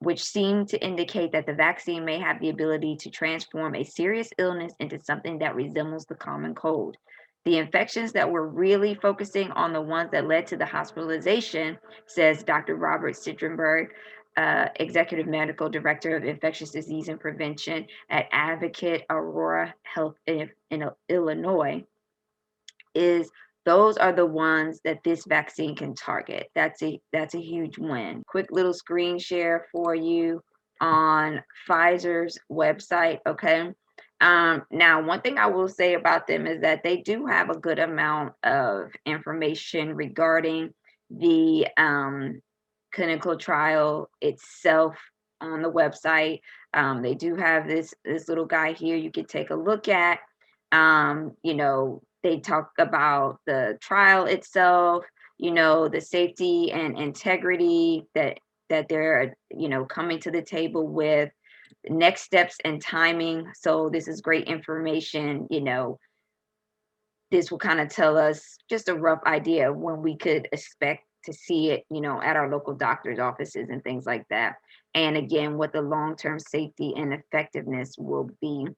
which 0.00 0.24
seem 0.24 0.66
to 0.66 0.84
indicate 0.84 1.30
that 1.30 1.46
the 1.46 1.54
vaccine 1.54 2.04
may 2.04 2.18
have 2.18 2.40
the 2.40 2.50
ability 2.50 2.96
to 2.96 3.10
transform 3.10 3.76
a 3.76 3.84
serious 3.84 4.30
illness 4.36 4.72
into 4.80 4.98
something 5.04 5.38
that 5.38 5.54
resembles 5.54 6.06
the 6.06 6.16
common 6.16 6.52
cold. 6.52 6.96
The 7.46 7.58
infections 7.58 8.10
that 8.12 8.28
were 8.28 8.48
really 8.48 8.96
focusing 8.96 9.52
on 9.52 9.72
the 9.72 9.80
ones 9.80 10.10
that 10.10 10.26
led 10.26 10.48
to 10.48 10.56
the 10.56 10.66
hospitalization, 10.66 11.78
says 12.06 12.42
Dr. 12.42 12.74
Robert 12.74 13.14
Citronberg, 13.14 13.90
uh, 14.36 14.66
Executive 14.80 15.28
Medical 15.28 15.68
Director 15.68 16.16
of 16.16 16.24
Infectious 16.24 16.72
Disease 16.72 17.06
and 17.06 17.20
Prevention 17.20 17.86
at 18.10 18.26
Advocate 18.32 19.04
Aurora 19.10 19.72
Health 19.84 20.16
in, 20.26 20.50
in 20.70 20.90
Illinois, 21.08 21.84
is 22.96 23.30
those 23.64 23.96
are 23.96 24.12
the 24.12 24.26
ones 24.26 24.80
that 24.84 25.04
this 25.04 25.24
vaccine 25.24 25.76
can 25.76 25.94
target. 25.94 26.50
That's 26.56 26.82
a 26.82 27.00
that's 27.12 27.36
a 27.36 27.40
huge 27.40 27.78
win. 27.78 28.24
Quick 28.26 28.48
little 28.50 28.74
screen 28.74 29.20
share 29.20 29.68
for 29.70 29.94
you 29.94 30.42
on 30.80 31.44
Pfizer's 31.68 32.38
website. 32.50 33.20
Okay. 33.24 33.72
Um, 34.20 34.62
now, 34.70 35.02
one 35.02 35.20
thing 35.20 35.38
I 35.38 35.46
will 35.46 35.68
say 35.68 35.94
about 35.94 36.26
them 36.26 36.46
is 36.46 36.62
that 36.62 36.82
they 36.82 36.98
do 36.98 37.26
have 37.26 37.50
a 37.50 37.58
good 37.58 37.78
amount 37.78 38.32
of 38.42 38.90
information 39.04 39.94
regarding 39.94 40.72
the 41.10 41.68
um, 41.76 42.40
clinical 42.92 43.36
trial 43.36 44.08
itself 44.20 44.96
on 45.40 45.62
the 45.62 45.70
website. 45.70 46.40
Um, 46.72 47.02
they 47.02 47.14
do 47.14 47.36
have 47.36 47.66
this 47.66 47.94
this 48.04 48.28
little 48.28 48.46
guy 48.46 48.72
here 48.72 48.96
you 48.96 49.10
can 49.10 49.26
take 49.26 49.50
a 49.50 49.54
look 49.54 49.88
at. 49.88 50.20
Um, 50.72 51.32
you 51.42 51.54
know, 51.54 52.02
they 52.22 52.40
talk 52.40 52.70
about 52.78 53.38
the 53.46 53.78
trial 53.80 54.24
itself. 54.24 55.04
You 55.38 55.52
know, 55.52 55.88
the 55.88 56.00
safety 56.00 56.72
and 56.72 56.98
integrity 56.98 58.06
that 58.14 58.38
that 58.70 58.88
they're 58.88 59.36
you 59.50 59.68
know 59.68 59.84
coming 59.84 60.18
to 60.20 60.30
the 60.30 60.42
table 60.42 60.86
with 60.88 61.30
next 61.88 62.22
steps 62.22 62.56
and 62.64 62.80
timing. 62.82 63.50
So 63.54 63.88
this 63.90 64.08
is 64.08 64.20
great 64.20 64.46
information, 64.46 65.46
you 65.50 65.60
know, 65.60 65.98
this 67.30 67.50
will 67.50 67.58
kind 67.58 67.80
of 67.80 67.88
tell 67.88 68.16
us 68.16 68.56
just 68.70 68.88
a 68.88 68.94
rough 68.94 69.20
idea 69.26 69.70
of 69.70 69.76
when 69.76 70.02
we 70.02 70.16
could 70.16 70.48
expect 70.52 71.02
to 71.24 71.32
see 71.32 71.70
it, 71.70 71.84
you 71.90 72.00
know, 72.00 72.22
at 72.22 72.36
our 72.36 72.48
local 72.48 72.74
doctor's 72.74 73.18
offices 73.18 73.68
and 73.68 73.82
things 73.82 74.06
like 74.06 74.24
that. 74.30 74.54
And 74.94 75.16
again, 75.16 75.58
what 75.58 75.72
the 75.72 75.82
long-term 75.82 76.38
safety 76.38 76.94
and 76.96 77.12
effectiveness 77.12 77.96
will 77.98 78.30
be. 78.40 78.68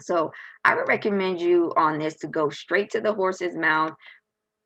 So 0.00 0.32
I 0.64 0.74
would 0.74 0.88
recommend 0.88 1.40
you 1.40 1.72
on 1.76 1.98
this 1.98 2.16
to 2.16 2.26
go 2.26 2.50
straight 2.50 2.90
to 2.90 3.00
the 3.00 3.14
horse's 3.14 3.56
mouth, 3.56 3.92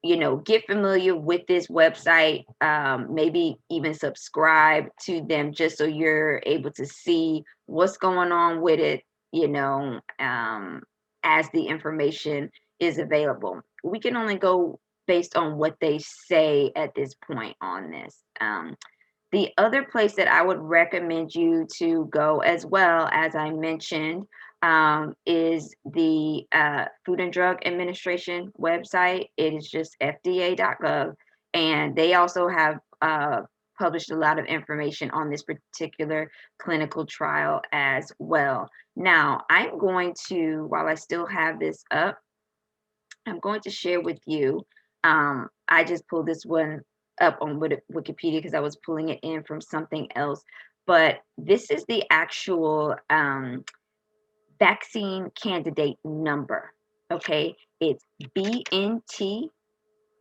you 0.02 0.16
know, 0.16 0.36
get 0.36 0.66
familiar 0.66 1.16
with 1.16 1.46
this 1.46 1.66
website, 1.68 2.44
um, 2.60 3.14
maybe 3.14 3.56
even 3.70 3.94
subscribe 3.94 4.86
to 5.04 5.22
them 5.22 5.52
just 5.52 5.78
so 5.78 5.84
you're 5.84 6.42
able 6.46 6.70
to 6.72 6.86
see 6.86 7.42
what's 7.66 7.96
going 7.96 8.32
on 8.32 8.60
with 8.60 8.78
it, 8.78 9.02
you 9.32 9.48
know, 9.48 10.00
um, 10.20 10.82
as 11.22 11.48
the 11.50 11.66
information 11.66 12.50
is 12.78 12.98
available. 12.98 13.60
We 13.82 13.98
can 13.98 14.16
only 14.16 14.36
go 14.36 14.78
based 15.06 15.36
on 15.36 15.56
what 15.56 15.76
they 15.80 15.98
say 15.98 16.72
at 16.76 16.94
this 16.94 17.14
point 17.14 17.56
on 17.60 17.90
this. 17.90 18.16
Um, 18.40 18.76
the 19.32 19.50
other 19.58 19.84
place 19.84 20.14
that 20.14 20.28
I 20.28 20.42
would 20.42 20.60
recommend 20.60 21.34
you 21.34 21.66
to 21.78 22.06
go 22.10 22.40
as 22.40 22.64
well, 22.64 23.08
as 23.12 23.34
I 23.34 23.50
mentioned, 23.50 24.26
um, 24.66 25.14
is 25.24 25.72
the 25.84 26.44
uh, 26.50 26.86
Food 27.04 27.20
and 27.20 27.32
Drug 27.32 27.58
Administration 27.64 28.50
website. 28.58 29.26
It 29.36 29.54
is 29.54 29.70
just 29.70 29.96
fda.gov. 30.02 31.14
And 31.54 31.94
they 31.94 32.14
also 32.14 32.48
have 32.48 32.80
uh, 33.00 33.42
published 33.78 34.10
a 34.10 34.16
lot 34.16 34.40
of 34.40 34.46
information 34.46 35.12
on 35.12 35.30
this 35.30 35.44
particular 35.44 36.28
clinical 36.58 37.06
trial 37.06 37.62
as 37.70 38.10
well. 38.18 38.68
Now, 38.96 39.42
I'm 39.48 39.78
going 39.78 40.16
to, 40.28 40.66
while 40.68 40.88
I 40.88 40.96
still 40.96 41.26
have 41.26 41.60
this 41.60 41.84
up, 41.92 42.18
I'm 43.24 43.38
going 43.38 43.60
to 43.60 43.70
share 43.70 44.00
with 44.00 44.18
you. 44.26 44.66
Um, 45.04 45.48
I 45.68 45.84
just 45.84 46.08
pulled 46.08 46.26
this 46.26 46.44
one 46.44 46.80
up 47.20 47.38
on 47.40 47.60
Wikipedia 47.60 48.38
because 48.38 48.54
I 48.54 48.60
was 48.60 48.76
pulling 48.84 49.10
it 49.10 49.20
in 49.22 49.44
from 49.44 49.60
something 49.60 50.08
else. 50.16 50.42
But 50.88 51.20
this 51.38 51.70
is 51.70 51.84
the 51.84 52.02
actual 52.10 52.96
um, 53.10 53.64
vaccine 54.58 55.30
candidate 55.40 55.98
number. 56.04 56.72
Okay, 57.10 57.56
it's 57.80 58.04
BNT 58.36 59.48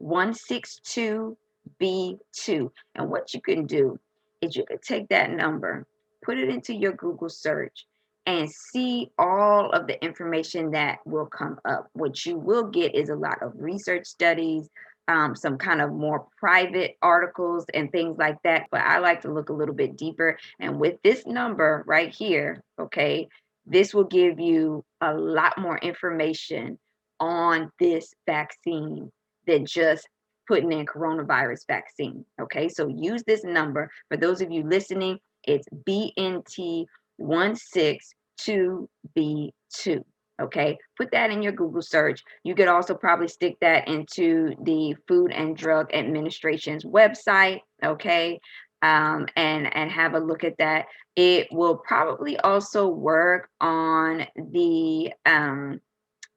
162B2. 0.02 2.72
And 2.96 3.10
what 3.10 3.34
you 3.34 3.42
can 3.42 3.66
do 3.66 4.00
is 4.42 4.56
you 4.56 4.66
can 4.66 4.80
take 4.80 5.10
that 5.10 5.32
number, 5.32 5.86
put 6.24 6.38
it 6.38 6.50
into 6.50 6.74
your 6.74 6.94
Google 6.94 7.30
search, 7.30 7.86
and 8.28 8.50
see 8.50 9.12
all 9.20 9.70
of 9.72 9.86
the 9.88 10.04
information 10.04 10.72
that 10.72 10.98
will 11.06 11.28
come 11.28 11.60
up. 11.66 11.88
What 11.94 12.26
you 12.26 12.38
will 12.38 12.64
get 12.64 12.96
is 12.96 13.10
a 13.10 13.16
lot 13.16 13.44
of 13.44 13.54
research 13.56 14.08
studies, 14.08 14.68
um, 15.08 15.36
some 15.36 15.60
kind 15.60 15.82
of 15.82 15.92
more 15.92 16.26
private 16.40 16.98
articles 17.04 17.66
and 17.74 17.92
things 17.92 18.18
like 18.18 18.38
that. 18.44 18.64
But 18.72 18.82
I 18.82 18.98
like 18.98 19.22
to 19.22 19.32
look 19.32 19.50
a 19.50 19.54
little 19.54 19.76
bit 19.76 19.96
deeper. 19.96 20.40
And 20.60 20.80
with 20.80 20.96
this 21.04 21.28
number 21.28 21.84
right 21.86 22.14
here, 22.14 22.64
okay, 22.80 23.30
this 23.66 23.94
will 23.94 24.06
give 24.06 24.40
you 24.40 24.86
a 25.02 25.14
lot 25.14 25.58
more 25.58 25.78
information 25.80 26.80
on 27.20 27.70
this 27.80 28.14
vaccine 28.26 29.12
than 29.48 29.66
just 29.66 30.08
putting 30.48 30.72
in 30.72 30.86
coronavirus 30.86 31.68
vaccine. 31.68 32.24
Okay, 32.42 32.70
so 32.70 32.88
use 32.88 33.24
this 33.26 33.44
number. 33.44 33.92
For 34.10 34.18
those 34.18 34.42
of 34.42 34.52
you 34.52 34.64
listening, 34.64 35.20
it's 35.44 35.68
BNT 35.88 36.86
162B2. 37.20 40.04
Okay, 40.42 40.78
put 40.98 41.12
that 41.12 41.32
in 41.32 41.42
your 41.42 41.54
Google 41.54 41.82
search. 41.82 42.22
You 42.44 42.56
could 42.56 42.68
also 42.68 42.94
probably 42.94 43.30
stick 43.30 43.56
that 43.62 43.88
into 43.88 44.54
the 44.64 44.94
Food 45.08 45.32
and 45.32 45.56
Drug 45.56 45.94
Administration's 45.94 46.84
website. 46.84 47.62
Okay, 47.84 48.40
um, 48.86 49.26
and 49.36 49.76
and 49.76 49.92
have 49.92 50.14
a 50.14 50.20
look 50.20 50.44
at 50.44 50.58
that. 50.60 50.86
It 51.16 51.48
will 51.52 51.78
probably 51.78 52.38
also 52.38 52.88
work 52.88 53.50
on 53.60 54.28
the 54.36 55.12
um, 55.26 55.82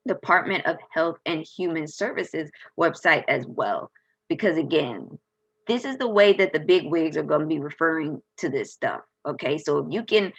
Department 0.07 0.65
of 0.65 0.79
Health 0.91 1.19
and 1.27 1.47
Human 1.57 1.87
Services 1.87 2.51
website 2.81 3.25
as 3.29 3.45
well, 3.47 3.91
because 4.29 4.57
again, 4.57 5.19
this 5.67 5.85
is 5.85 5.99
the 5.99 6.09
way 6.09 6.33
that 6.33 6.55
the 6.55 6.61
big 6.61 6.87
wigs 6.87 7.19
are 7.19 7.23
going 7.23 7.43
to 7.43 7.47
be 7.47 7.61
referring 7.61 8.23
to 8.39 8.49
this 8.49 8.73
stuff. 8.73 9.03
Okay, 9.27 9.59
so 9.59 9.79
if 9.79 9.93
you 9.93 10.03
can 10.05 10.33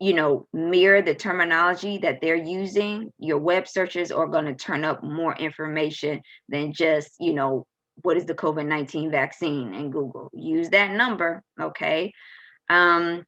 you 0.00 0.12
know, 0.12 0.46
mirror 0.52 1.00
the 1.00 1.14
terminology 1.14 1.98
that 1.98 2.20
they're 2.20 2.34
using, 2.34 3.12
your 3.18 3.38
web 3.38 3.68
searches 3.68 4.10
are 4.10 4.26
going 4.26 4.44
to 4.44 4.54
turn 4.54 4.84
up 4.84 5.04
more 5.04 5.36
information 5.36 6.20
than 6.48 6.72
just, 6.72 7.12
you 7.20 7.32
know, 7.32 7.64
what 8.02 8.16
is 8.16 8.26
the 8.26 8.34
COVID 8.34 8.66
19 8.66 9.10
vaccine 9.10 9.74
in 9.74 9.90
Google. 9.90 10.30
Use 10.32 10.68
that 10.70 10.92
number, 10.92 11.42
okay? 11.60 12.12
Um, 12.68 13.24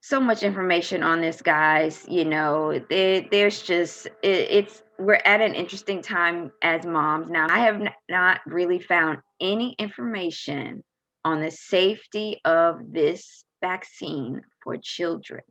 so 0.00 0.20
much 0.20 0.42
information 0.42 1.02
on 1.02 1.20
this, 1.20 1.42
guys. 1.42 2.04
You 2.08 2.24
know, 2.24 2.80
there, 2.90 3.24
there's 3.30 3.62
just, 3.62 4.06
it, 4.22 4.48
it's, 4.50 4.82
we're 4.98 5.20
at 5.24 5.40
an 5.40 5.54
interesting 5.54 6.02
time 6.02 6.50
as 6.62 6.84
moms. 6.84 7.28
Now, 7.30 7.46
I 7.48 7.60
have 7.60 7.80
not 8.08 8.40
really 8.46 8.80
found 8.80 9.18
any 9.40 9.74
information 9.78 10.82
on 11.24 11.40
the 11.40 11.50
safety 11.50 12.40
of 12.44 12.80
this 12.92 13.44
vaccine 13.60 14.42
for 14.62 14.76
children. 14.76 15.42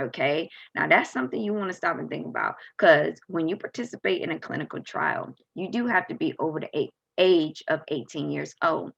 Okay. 0.00 0.48
Now 0.74 0.88
that's 0.88 1.12
something 1.12 1.40
you 1.40 1.52
want 1.52 1.70
to 1.70 1.76
stop 1.76 1.98
and 1.98 2.08
think 2.08 2.26
about 2.26 2.54
because 2.78 3.18
when 3.26 3.46
you 3.46 3.56
participate 3.56 4.22
in 4.22 4.30
a 4.30 4.38
clinical 4.38 4.80
trial, 4.80 5.34
you 5.54 5.70
do 5.70 5.86
have 5.86 6.06
to 6.08 6.14
be 6.14 6.34
over 6.38 6.60
the 6.60 6.70
eight, 6.72 6.90
age 7.18 7.62
of 7.68 7.80
18 7.88 8.30
years 8.30 8.54
old. 8.62 8.92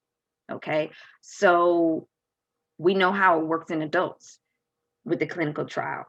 Okay. 0.50 0.90
So 1.20 2.09
we 2.79 2.94
know 2.94 3.12
how 3.12 3.40
it 3.40 3.46
works 3.46 3.70
in 3.70 3.83
adults 3.83 4.38
with 5.05 5.18
the 5.18 5.27
clinical 5.27 5.64
trial. 5.64 6.07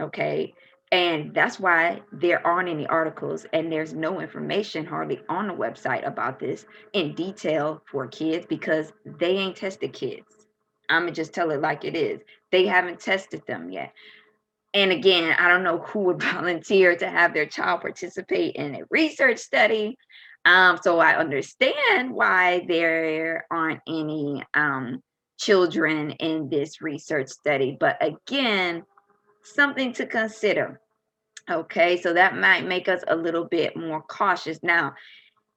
Okay. 0.00 0.54
And 0.92 1.34
that's 1.34 1.58
why 1.58 2.02
there 2.12 2.46
aren't 2.46 2.68
any 2.68 2.86
articles 2.86 3.46
and 3.52 3.72
there's 3.72 3.94
no 3.94 4.20
information 4.20 4.84
hardly 4.84 5.20
on 5.28 5.48
the 5.48 5.54
website 5.54 6.06
about 6.06 6.38
this 6.38 6.66
in 6.92 7.14
detail 7.14 7.82
for 7.90 8.06
kids 8.06 8.46
because 8.48 8.92
they 9.04 9.36
ain't 9.36 9.56
tested 9.56 9.92
kids. 9.92 10.46
I'm 10.88 11.02
gonna 11.02 11.12
just 11.12 11.32
tell 11.32 11.50
it 11.50 11.60
like 11.60 11.84
it 11.84 11.96
is. 11.96 12.20
They 12.52 12.66
haven't 12.66 13.00
tested 13.00 13.42
them 13.46 13.70
yet. 13.70 13.92
And 14.74 14.90
again, 14.92 15.34
I 15.38 15.48
don't 15.48 15.62
know 15.62 15.78
who 15.78 16.00
would 16.00 16.22
volunteer 16.22 16.94
to 16.96 17.08
have 17.08 17.32
their 17.32 17.46
child 17.46 17.80
participate 17.80 18.56
in 18.56 18.74
a 18.74 18.82
research 18.90 19.38
study. 19.38 19.96
Um, 20.44 20.78
so 20.82 20.98
I 20.98 21.16
understand 21.16 22.12
why 22.12 22.64
there 22.68 23.46
aren't 23.50 23.80
any 23.88 24.44
um, 24.54 25.02
children 25.38 26.10
in 26.12 26.48
this 26.48 26.82
research 26.82 27.28
study. 27.28 27.76
But 27.78 27.96
again, 28.00 28.84
something 29.42 29.92
to 29.94 30.06
consider. 30.06 30.80
Okay, 31.50 32.00
so 32.00 32.14
that 32.14 32.36
might 32.36 32.66
make 32.66 32.88
us 32.88 33.02
a 33.06 33.16
little 33.16 33.44
bit 33.44 33.76
more 33.76 34.02
cautious. 34.02 34.58
Now, 34.62 34.94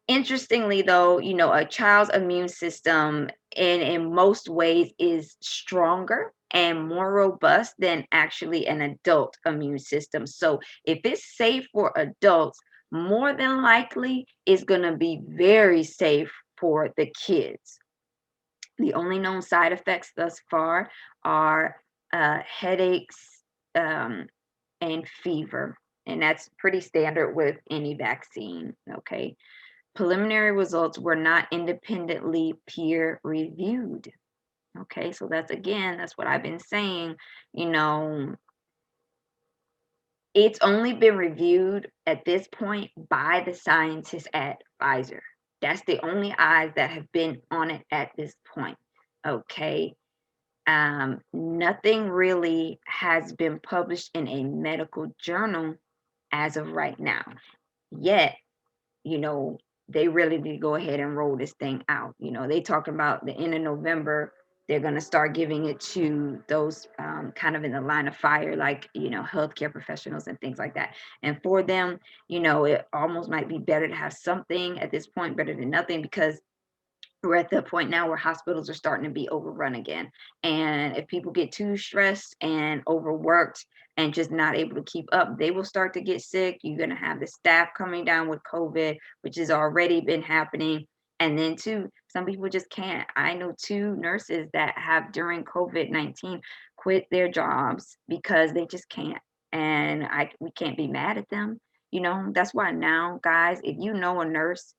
interestingly 0.07 0.81
though 0.81 1.19
you 1.19 1.33
know 1.33 1.51
a 1.51 1.65
child's 1.65 2.09
immune 2.11 2.47
system 2.47 3.29
in 3.55 3.81
in 3.81 4.13
most 4.13 4.49
ways 4.49 4.91
is 4.97 5.35
stronger 5.41 6.33
and 6.51 6.87
more 6.87 7.11
robust 7.11 7.73
than 7.77 8.05
actually 8.11 8.67
an 8.67 8.81
adult 8.81 9.35
immune 9.45 9.79
system 9.79 10.25
so 10.25 10.59
if 10.85 10.99
it's 11.03 11.35
safe 11.35 11.67
for 11.73 11.91
adults 11.97 12.59
more 12.91 13.33
than 13.33 13.61
likely 13.61 14.25
it's 14.45 14.63
going 14.63 14.81
to 14.81 14.95
be 14.95 15.21
very 15.25 15.83
safe 15.83 16.31
for 16.57 16.89
the 16.97 17.11
kids 17.25 17.79
the 18.77 18.93
only 18.93 19.19
known 19.19 19.41
side 19.41 19.71
effects 19.71 20.11
thus 20.15 20.39
far 20.49 20.89
are 21.23 21.75
uh, 22.13 22.37
headaches 22.47 23.41
um, 23.75 24.27
and 24.81 25.07
fever 25.07 25.77
and 26.05 26.21
that's 26.21 26.49
pretty 26.57 26.79
standard 26.79 27.35
with 27.35 27.57
any 27.69 27.95
vaccine 27.95 28.73
okay 28.95 29.35
preliminary 29.97 30.51
results 30.51 30.99
were 30.99 31.15
not 31.15 31.47
independently 31.51 32.53
peer 32.67 33.19
reviewed. 33.23 34.09
Okay, 34.79 35.11
so 35.11 35.27
that's 35.27 35.49
again, 35.49 35.97
that's 35.97 36.15
what 36.15 36.27
I've 36.27 36.43
been 36.43 36.59
saying. 36.59 37.15
You 37.51 37.71
know, 37.71 38.35
it's 40.37 40.59
only 40.61 40.93
been 40.93 41.17
reviewed 41.17 41.89
at 42.05 42.23
this 42.23 42.47
point 42.47 42.91
by 43.09 43.41
the 43.43 43.55
scientists 43.55 44.27
at 44.35 44.61
Pfizer. 44.79 45.21
That's 45.63 45.81
the 45.87 45.99
only 46.05 46.31
eyes 46.37 46.71
that 46.75 46.91
have 46.91 47.11
been 47.11 47.41
on 47.49 47.71
it 47.71 47.81
at 47.91 48.11
this 48.15 48.35
point. 48.53 48.77
Okay. 49.27 49.95
Um, 50.67 51.21
nothing 51.33 52.07
really 52.07 52.79
has 52.85 53.33
been 53.33 53.59
published 53.59 54.11
in 54.13 54.27
a 54.27 54.43
medical 54.43 55.07
journal 55.19 55.73
as 56.31 56.55
of 56.55 56.71
right 56.71 56.99
now. 56.99 57.23
Yet, 57.89 58.35
you 59.03 59.17
know, 59.17 59.57
they 59.89 60.07
really 60.07 60.37
need 60.37 60.51
to 60.51 60.57
go 60.59 60.75
ahead 60.75 60.99
and 60.99 61.17
roll 61.17 61.35
this 61.35 61.53
thing 61.53 61.83
out. 61.89 62.13
You 62.19 62.29
know, 62.29 62.47
they 62.47 62.61
talking 62.61 62.93
about 62.93 63.25
the 63.25 63.33
end 63.33 63.55
of 63.55 63.61
November, 63.61 64.33
they're 64.67 64.79
going 64.79 64.95
to 64.95 65.01
start 65.01 65.33
giving 65.33 65.65
it 65.65 65.79
to 65.79 66.43
those 66.47 66.87
um, 66.99 67.31
kind 67.35 67.55
of 67.55 67.63
in 67.63 67.71
the 67.71 67.81
line 67.81 68.07
of 68.07 68.15
fire, 68.15 68.55
like, 68.55 68.89
you 68.93 69.09
know, 69.09 69.23
healthcare 69.23 69.71
professionals 69.71 70.27
and 70.27 70.39
things 70.41 70.57
like 70.57 70.75
that. 70.75 70.93
And 71.23 71.41
for 71.41 71.63
them, 71.63 71.99
you 72.27 72.39
know, 72.39 72.65
it 72.65 72.85
almost 72.91 73.29
might 73.29 73.47
be 73.47 73.57
better 73.59 73.87
to 73.87 73.95
have 73.95 74.13
something 74.13 74.79
at 74.79 74.91
this 74.91 75.07
point, 75.07 75.37
better 75.37 75.55
than 75.55 75.69
nothing, 75.69 76.01
because 76.01 76.39
we're 77.23 77.35
at 77.35 77.49
the 77.49 77.61
point 77.61 77.89
now 77.89 78.07
where 78.07 78.17
hospitals 78.17 78.69
are 78.69 78.75
starting 78.75 79.05
to 79.05 79.13
be 79.13 79.29
overrun 79.29 79.75
again. 79.75 80.11
And 80.43 80.95
if 80.97 81.07
people 81.07 81.31
get 81.31 81.51
too 81.51 81.75
stressed 81.77 82.35
and 82.41 82.83
overworked 82.87 83.65
and 83.95 84.13
just 84.13 84.31
not 84.31 84.55
able 84.55 84.75
to 84.75 84.83
keep 84.83 85.09
up, 85.11 85.39
they 85.39 85.49
will 85.49 85.63
start 85.63 85.93
to 85.93 86.01
get 86.01 86.21
sick. 86.21 86.59
You're 86.61 86.77
going 86.77 86.91
to 86.91 86.95
have 86.95 87.19
the 87.19 87.27
staff 87.27 87.69
coming 87.75 88.05
down 88.05 88.27
with 88.27 88.43
COVID, 88.43 88.97
which 89.21 89.37
has 89.37 89.49
already 89.49 90.01
been 90.01 90.21
happening. 90.21 90.85
And 91.19 91.37
then, 91.37 91.55
too, 91.55 91.89
some 92.09 92.25
people 92.25 92.47
just 92.49 92.69
can't. 92.69 93.07
I 93.15 93.33
know 93.33 93.53
two 93.57 93.95
nurses 93.95 94.47
that 94.53 94.77
have 94.77 95.11
during 95.11 95.43
COVID 95.43 95.89
19 95.89 96.41
quit 96.75 97.07
their 97.09 97.29
jobs 97.29 97.97
because 98.07 98.53
they 98.53 98.65
just 98.65 98.87
can't. 98.89 99.21
And 99.51 100.05
I 100.05 100.29
we 100.39 100.51
can't 100.51 100.77
be 100.77 100.87
mad 100.87 101.17
at 101.17 101.29
them. 101.29 101.59
You 101.91 102.01
know, 102.01 102.31
that's 102.33 102.53
why 102.53 102.71
now, 102.71 103.19
guys, 103.23 103.59
if 103.63 103.77
you 103.79 103.93
know 103.93 104.21
a 104.21 104.25
nurse 104.25 104.73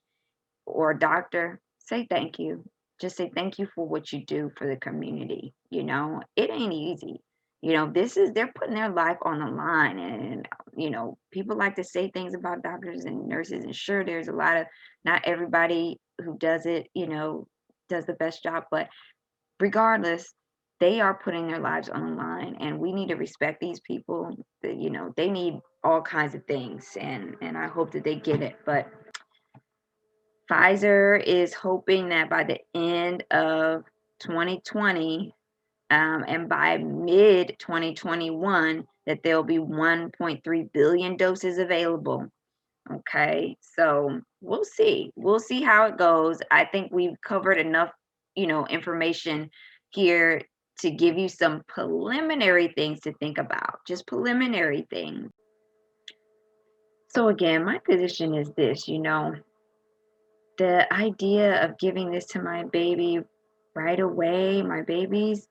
or 0.67 0.91
a 0.91 0.99
doctor 0.99 1.61
say 1.89 2.07
thank 2.09 2.39
you. 2.39 2.65
Just 3.01 3.17
say 3.17 3.31
thank 3.35 3.59
you 3.59 3.69
for 3.75 3.87
what 3.87 4.13
you 4.13 4.25
do 4.25 4.51
for 4.57 4.67
the 4.67 4.77
community. 4.77 5.55
You 5.71 5.85
know, 5.85 6.21
it 6.37 6.51
ain't 6.51 6.73
easy. 6.73 7.21
You 7.63 7.73
know, 7.73 7.91
this 7.91 8.17
is 8.17 8.33
they're 8.33 8.53
putting 8.55 8.75
their 8.75 8.91
life 8.91 9.19
on 9.23 9.39
the 9.39 9.47
line. 9.47 9.99
And, 9.99 10.49
you 10.77 10.91
know, 10.91 11.19
people 11.33 11.57
like 11.57 11.77
to 11.77 11.85
say 11.85 12.11
things 12.11 12.35
about 12.35 12.63
doctors 12.63 13.05
and 13.05 13.27
nurses. 13.27 13.65
And 13.65 13.75
sure, 13.75 14.05
there's 14.05 14.29
a 14.29 14.33
lot 14.33 14.57
of 14.57 14.67
not 15.05 15.23
everybody 15.25 15.99
who 16.23 16.37
does 16.39 16.67
it, 16.67 16.89
you 16.95 17.07
know, 17.07 17.47
does 17.89 18.07
the 18.07 18.15
best 18.15 18.43
job. 18.43 18.65
But 18.71 18.89
regardless, 19.61 20.33
they 20.81 21.01
are 21.01 21.15
putting 21.15 21.49
their 21.49 21.59
lives 21.59 21.89
on 21.89 22.11
the 22.11 22.17
line 22.17 22.57
and 22.61 22.79
we 22.79 22.93
need 22.93 23.09
to 23.09 23.17
respect 23.17 23.61
these 23.61 23.81
people 23.81 24.31
you 24.63 24.91
know 24.91 25.13
they 25.17 25.29
need 25.29 25.59
all 25.83 26.01
kinds 26.01 26.37
of 26.37 26.45
things 26.45 26.97
and 27.01 27.35
and 27.41 27.59
i 27.59 27.67
hope 27.67 27.91
that 27.91 28.05
they 28.05 28.15
get 28.15 28.43
it 28.43 28.57
but 28.65 28.87
Pfizer 30.51 31.23
is 31.23 31.53
hoping 31.53 32.09
that 32.09 32.31
by 32.31 32.45
the 32.45 32.59
end 32.75 33.25
of 33.31 33.85
2020 34.21 35.35
um, 35.91 36.25
and 36.27 36.49
by 36.49 36.79
mid 36.79 37.57
2021 37.59 38.87
that 39.07 39.23
there'll 39.23 39.43
be 39.43 39.59
1.3 39.59 40.73
billion 40.73 41.17
doses 41.17 41.59
available. 41.59 42.29
Okay, 42.91 43.57
so 43.61 44.21
we'll 44.41 44.65
see. 44.65 45.13
We'll 45.15 45.41
see 45.41 45.63
how 45.63 45.87
it 45.87 45.99
goes. 45.99 46.39
I 46.51 46.65
think 46.65 46.91
we've 46.91 47.21
covered 47.27 47.59
enough, 47.59 47.91
you 48.35 48.47
know, 48.47 48.67
information 48.67 49.51
here 49.91 50.41
to 50.81 50.91
give 50.91 51.19
you 51.19 51.29
some 51.29 51.63
preliminary 51.69 52.69
things 52.69 53.01
to 53.01 53.13
think 53.15 53.37
about, 53.37 53.81
just 53.87 54.07
preliminary 54.07 54.87
things. 54.91 55.31
So 57.09 57.29
again, 57.29 57.65
my 57.65 57.79
position 57.79 58.35
is 58.35 58.51
this, 58.57 58.87
you 58.89 59.01
know, 59.01 59.35
the 60.57 60.93
idea 60.93 61.65
of 61.65 61.79
giving 61.79 62.11
this 62.11 62.27
to 62.27 62.43
my 62.43 62.65
baby 62.65 63.21
right 63.75 64.01
away, 64.01 64.63
my 64.63 64.83
babies, 64.83 65.47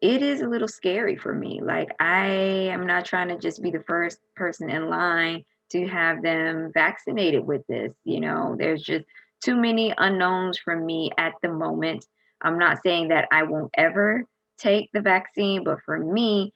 it 0.00 0.22
is 0.22 0.40
a 0.40 0.48
little 0.48 0.68
scary 0.68 1.16
for 1.16 1.32
me. 1.32 1.60
Like, 1.62 1.90
I 2.00 2.26
am 2.26 2.86
not 2.86 3.04
trying 3.04 3.28
to 3.28 3.38
just 3.38 3.62
be 3.62 3.70
the 3.70 3.84
first 3.86 4.18
person 4.34 4.68
in 4.68 4.88
line 4.88 5.44
to 5.72 5.86
have 5.86 6.22
them 6.22 6.70
vaccinated 6.72 7.46
with 7.46 7.66
this. 7.66 7.92
You 8.04 8.20
know, 8.20 8.56
there's 8.58 8.82
just 8.82 9.04
too 9.42 9.56
many 9.56 9.92
unknowns 9.96 10.58
for 10.58 10.76
me 10.76 11.10
at 11.18 11.34
the 11.42 11.48
moment. 11.48 12.06
I'm 12.40 12.58
not 12.58 12.78
saying 12.84 13.08
that 13.08 13.28
I 13.32 13.42
won't 13.42 13.70
ever 13.74 14.24
take 14.58 14.90
the 14.92 15.00
vaccine, 15.00 15.64
but 15.64 15.78
for 15.84 15.98
me, 15.98 16.52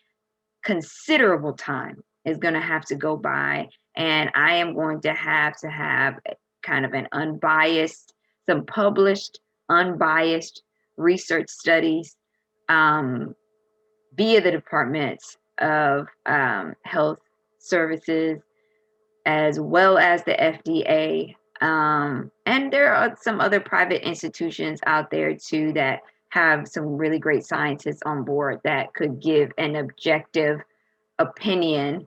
considerable 0.65 1.53
time 1.53 2.03
is 2.25 2.39
going 2.39 2.55
to 2.55 2.61
have 2.61 2.85
to 2.87 2.97
go 2.97 3.17
by 3.17 3.69
and 3.97 4.31
I 4.35 4.57
am 4.57 4.75
going 4.75 5.01
to 5.03 5.15
have 5.15 5.57
to 5.61 5.71
have 5.71 6.19
kind 6.63 6.85
of 6.85 6.93
an 6.93 7.09
unbiased, 7.13 8.13
some 8.49 8.67
published, 8.67 9.41
unbiased 9.69 10.63
research 10.97 11.49
studies 11.49 12.17
um, 12.69 13.35
via 14.15 14.41
the 14.41 14.51
departments 14.51 15.37
of 15.59 16.09
um, 16.27 16.75
health 16.85 17.19
services 17.59 18.41
as 19.27 19.59
well 19.61 19.99
as 19.99 20.23
the 20.25 20.35
FDA. 20.35 21.35
Um, 21.61 22.31
and 22.47 22.73
there 22.73 22.95
are 22.95 23.17
some 23.21 23.41
other 23.41 23.61
private 23.61 24.07
institutions 24.07 24.81
out 24.87 25.11
there 25.11 25.35
too 25.35 25.73
that 25.73 26.03
have 26.31 26.69
some 26.69 26.97
really 26.97 27.19
great 27.19 27.45
scientists 27.45 28.03
on 28.07 28.25
board 28.25 28.61
that 28.65 28.95
could 28.95 29.21
give 29.21 29.53
an 29.59 29.77
objective 29.77 30.61
opinion 31.19 32.07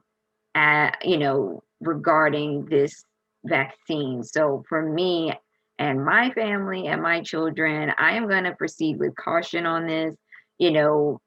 at, 0.55 0.97
you 1.03 1.17
know, 1.17 1.63
regarding 1.81 2.65
this 2.65 3.05
vaccine. 3.43 4.23
So 4.23 4.63
for 4.69 4.81
me 4.81 5.33
and 5.77 6.03
my 6.03 6.31
family 6.31 6.87
and 6.87 7.01
my 7.01 7.21
children, 7.21 7.91
I 7.97 8.13
am 8.13 8.27
going 8.27 8.43
to 8.43 8.55
proceed 8.55 8.99
with 8.99 9.15
caution 9.15 9.65
on 9.65 9.87
this. 9.87 10.15
You 10.57 10.71
know, 10.71 11.21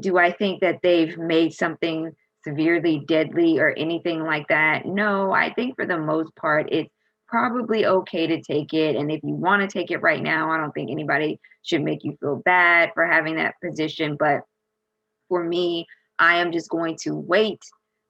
do 0.00 0.18
I 0.18 0.32
think 0.32 0.60
that 0.60 0.80
they've 0.82 1.16
made 1.16 1.52
something 1.52 2.14
severely 2.44 3.04
deadly 3.06 3.58
or 3.58 3.70
anything 3.70 4.22
like 4.22 4.46
that? 4.48 4.86
No, 4.86 5.32
I 5.32 5.52
think 5.52 5.74
for 5.76 5.86
the 5.86 5.98
most 5.98 6.34
part, 6.36 6.68
it's 6.70 6.90
probably 7.26 7.86
okay 7.86 8.26
to 8.26 8.40
take 8.40 8.72
it. 8.72 8.96
And 8.96 9.10
if 9.10 9.20
you 9.24 9.34
want 9.34 9.62
to 9.62 9.68
take 9.68 9.90
it 9.90 10.02
right 10.02 10.22
now, 10.22 10.50
I 10.50 10.58
don't 10.58 10.72
think 10.72 10.90
anybody 10.90 11.40
should 11.62 11.82
make 11.82 12.04
you 12.04 12.16
feel 12.20 12.36
bad 12.44 12.90
for 12.94 13.06
having 13.06 13.36
that 13.36 13.54
position. 13.62 14.16
But 14.18 14.42
for 15.28 15.42
me, 15.42 15.86
I 16.18 16.36
am 16.36 16.52
just 16.52 16.70
going 16.70 16.96
to 17.02 17.16
wait 17.16 17.60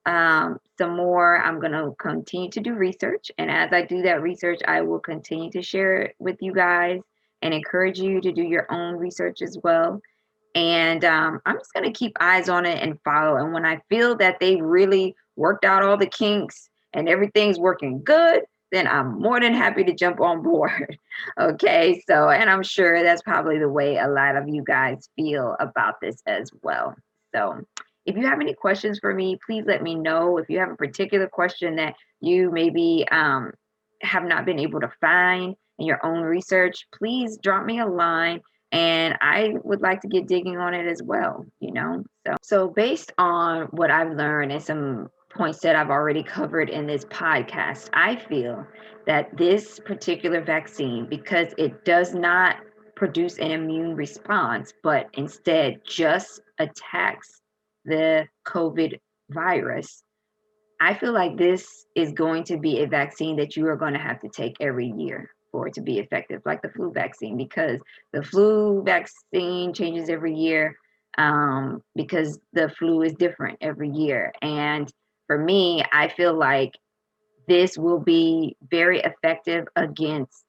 um, 0.06 0.58
some 0.76 0.96
more. 0.96 1.38
I'm 1.38 1.60
going 1.60 1.72
to 1.72 1.94
continue 1.98 2.50
to 2.50 2.60
do 2.60 2.74
research. 2.74 3.30
And 3.38 3.50
as 3.50 3.72
I 3.72 3.82
do 3.82 4.02
that 4.02 4.20
research, 4.20 4.60
I 4.66 4.82
will 4.82 5.00
continue 5.00 5.50
to 5.52 5.62
share 5.62 6.02
it 6.02 6.16
with 6.18 6.36
you 6.40 6.52
guys 6.52 7.00
and 7.40 7.54
encourage 7.54 7.98
you 7.98 8.20
to 8.20 8.32
do 8.32 8.42
your 8.42 8.70
own 8.70 8.96
research 8.96 9.42
as 9.42 9.58
well. 9.62 10.00
And 10.54 11.04
um, 11.04 11.40
I'm 11.46 11.58
just 11.58 11.72
going 11.72 11.84
to 11.84 11.98
keep 11.98 12.16
eyes 12.20 12.48
on 12.48 12.64
it 12.64 12.82
and 12.82 12.98
follow. 13.04 13.36
And 13.36 13.52
when 13.52 13.66
I 13.66 13.80
feel 13.88 14.16
that 14.16 14.38
they 14.38 14.56
really 14.60 15.14
worked 15.36 15.64
out 15.64 15.82
all 15.82 15.96
the 15.96 16.06
kinks 16.06 16.68
and 16.92 17.08
everything's 17.08 17.58
working 17.58 18.02
good, 18.04 18.42
then 18.70 18.86
I'm 18.86 19.20
more 19.20 19.40
than 19.40 19.54
happy 19.54 19.84
to 19.84 19.94
jump 19.94 20.20
on 20.20 20.42
board. 20.44 20.98
okay. 21.40 22.02
So, 22.06 22.28
and 22.30 22.48
I'm 22.48 22.62
sure 22.62 23.02
that's 23.02 23.22
probably 23.22 23.58
the 23.58 23.68
way 23.68 23.96
a 23.96 24.08
lot 24.08 24.36
of 24.36 24.48
you 24.48 24.62
guys 24.64 25.08
feel 25.16 25.56
about 25.60 26.00
this 26.00 26.22
as 26.26 26.50
well. 26.62 26.94
So, 27.34 27.64
if 28.06 28.16
you 28.16 28.26
have 28.26 28.40
any 28.40 28.52
questions 28.52 28.98
for 28.98 29.14
me, 29.14 29.38
please 29.46 29.64
let 29.66 29.82
me 29.82 29.94
know. 29.94 30.36
If 30.36 30.50
you 30.50 30.58
have 30.58 30.70
a 30.70 30.76
particular 30.76 31.26
question 31.26 31.76
that 31.76 31.94
you 32.20 32.50
maybe 32.50 33.06
um, 33.10 33.52
have 34.02 34.24
not 34.24 34.44
been 34.44 34.58
able 34.58 34.80
to 34.80 34.92
find 35.00 35.56
in 35.78 35.86
your 35.86 36.04
own 36.04 36.20
research, 36.20 36.86
please 36.94 37.38
drop 37.38 37.64
me 37.64 37.80
a 37.80 37.86
line 37.86 38.42
and 38.72 39.16
I 39.20 39.54
would 39.62 39.80
like 39.80 40.00
to 40.00 40.08
get 40.08 40.26
digging 40.26 40.58
on 40.58 40.74
it 40.74 40.86
as 40.86 41.02
well, 41.02 41.46
you 41.60 41.72
know. 41.72 42.04
So 42.26 42.34
so 42.42 42.68
based 42.68 43.12
on 43.18 43.66
what 43.70 43.90
I've 43.90 44.12
learned 44.12 44.52
and 44.52 44.62
some 44.62 45.08
points 45.30 45.60
that 45.60 45.76
I've 45.76 45.90
already 45.90 46.22
covered 46.22 46.70
in 46.70 46.86
this 46.86 47.04
podcast, 47.06 47.88
I 47.92 48.16
feel 48.16 48.66
that 49.06 49.36
this 49.36 49.78
particular 49.80 50.42
vaccine 50.42 51.06
because 51.08 51.52
it 51.58 51.84
does 51.84 52.14
not 52.14 52.56
produce 52.96 53.38
an 53.38 53.50
immune 53.50 53.96
response 53.96 54.72
but 54.82 55.08
instead 55.14 55.80
just 55.84 56.40
attacks 56.58 57.42
the 57.84 58.26
COVID 58.46 58.98
virus, 59.30 60.02
I 60.80 60.94
feel 60.94 61.12
like 61.12 61.36
this 61.36 61.86
is 61.94 62.12
going 62.12 62.44
to 62.44 62.56
be 62.56 62.80
a 62.80 62.86
vaccine 62.86 63.36
that 63.36 63.56
you 63.56 63.66
are 63.68 63.76
going 63.76 63.94
to 63.94 63.98
have 63.98 64.20
to 64.20 64.28
take 64.28 64.56
every 64.60 64.92
year 64.96 65.30
for 65.54 65.68
it 65.68 65.74
to 65.74 65.80
be 65.80 66.00
effective, 66.00 66.42
like 66.44 66.62
the 66.62 66.68
flu 66.70 66.90
vaccine, 66.90 67.36
because 67.36 67.78
the 68.12 68.24
flu 68.24 68.82
vaccine 68.82 69.72
changes 69.72 70.08
every 70.08 70.34
year 70.34 70.76
um, 71.16 71.80
because 71.94 72.40
the 72.52 72.68
flu 72.70 73.02
is 73.02 73.14
different 73.14 73.58
every 73.60 73.88
year. 73.88 74.32
And 74.42 74.92
for 75.28 75.38
me, 75.38 75.84
I 75.92 76.08
feel 76.08 76.34
like 76.36 76.72
this 77.46 77.78
will 77.78 78.00
be 78.00 78.56
very 78.68 78.98
effective 79.00 79.66
against 79.76 80.44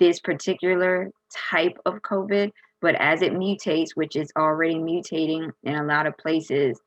this 0.00 0.18
particular 0.18 1.12
type 1.50 1.78
of 1.86 2.02
COVID 2.02 2.50
but 2.82 2.96
as 2.96 3.22
it 3.22 3.32
mutates, 3.32 3.90
which 3.94 4.16
is 4.16 4.32
already 4.36 4.74
mutating 4.74 5.52
in 5.62 5.76
a 5.76 5.84
lot 5.84 6.06
of 6.06 6.18
places, 6.18 6.78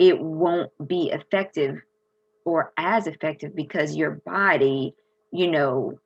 it 0.00 0.18
won't 0.18 0.70
be 0.88 1.10
effective 1.10 1.76
or 2.46 2.72
as 2.78 3.06
effective 3.06 3.54
because 3.54 3.94
your 3.94 4.22
body, 4.24 4.94
you 5.32 5.50
know, 5.50 5.98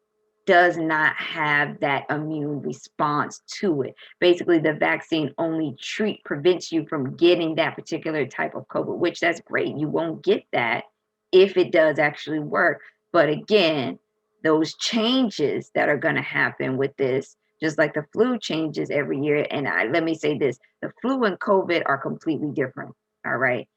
does 0.46 0.76
not 0.76 1.14
have 1.16 1.78
that 1.80 2.04
immune 2.10 2.62
response 2.62 3.40
to 3.46 3.82
it. 3.82 3.94
Basically, 4.18 4.58
the 4.58 4.72
vaccine 4.72 5.32
only 5.38 5.76
treat 5.80 6.24
prevents 6.24 6.72
you 6.72 6.86
from 6.86 7.16
getting 7.16 7.54
that 7.54 7.76
particular 7.76 8.26
type 8.26 8.54
of 8.54 8.66
COVID, 8.68 8.96
which 8.96 9.20
that's 9.20 9.40
great. 9.40 9.76
You 9.76 9.88
won't 9.88 10.24
get 10.24 10.44
that 10.52 10.84
if 11.32 11.56
it 11.56 11.72
does 11.72 11.98
actually 11.98 12.40
work. 12.40 12.80
But 13.12 13.28
again, 13.28 13.98
those 14.42 14.74
changes 14.76 15.70
that 15.74 15.88
are 15.88 15.98
going 15.98 16.16
to 16.16 16.22
happen 16.22 16.76
with 16.76 16.96
this 16.96 17.36
just 17.60 17.78
like 17.78 17.94
the 17.94 18.06
flu 18.12 18.38
changes 18.38 18.90
every 18.90 19.20
year. 19.20 19.46
And 19.50 19.68
I, 19.68 19.84
let 19.84 20.02
me 20.02 20.14
say 20.14 20.38
this 20.38 20.58
the 20.80 20.90
flu 21.00 21.24
and 21.24 21.38
COVID 21.38 21.82
are 21.86 21.98
completely 21.98 22.50
different. 22.52 22.94
All 23.24 23.36
right. 23.36 23.68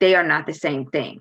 They 0.00 0.14
are 0.14 0.26
not 0.26 0.46
the 0.46 0.54
same 0.54 0.86
thing. 0.86 1.20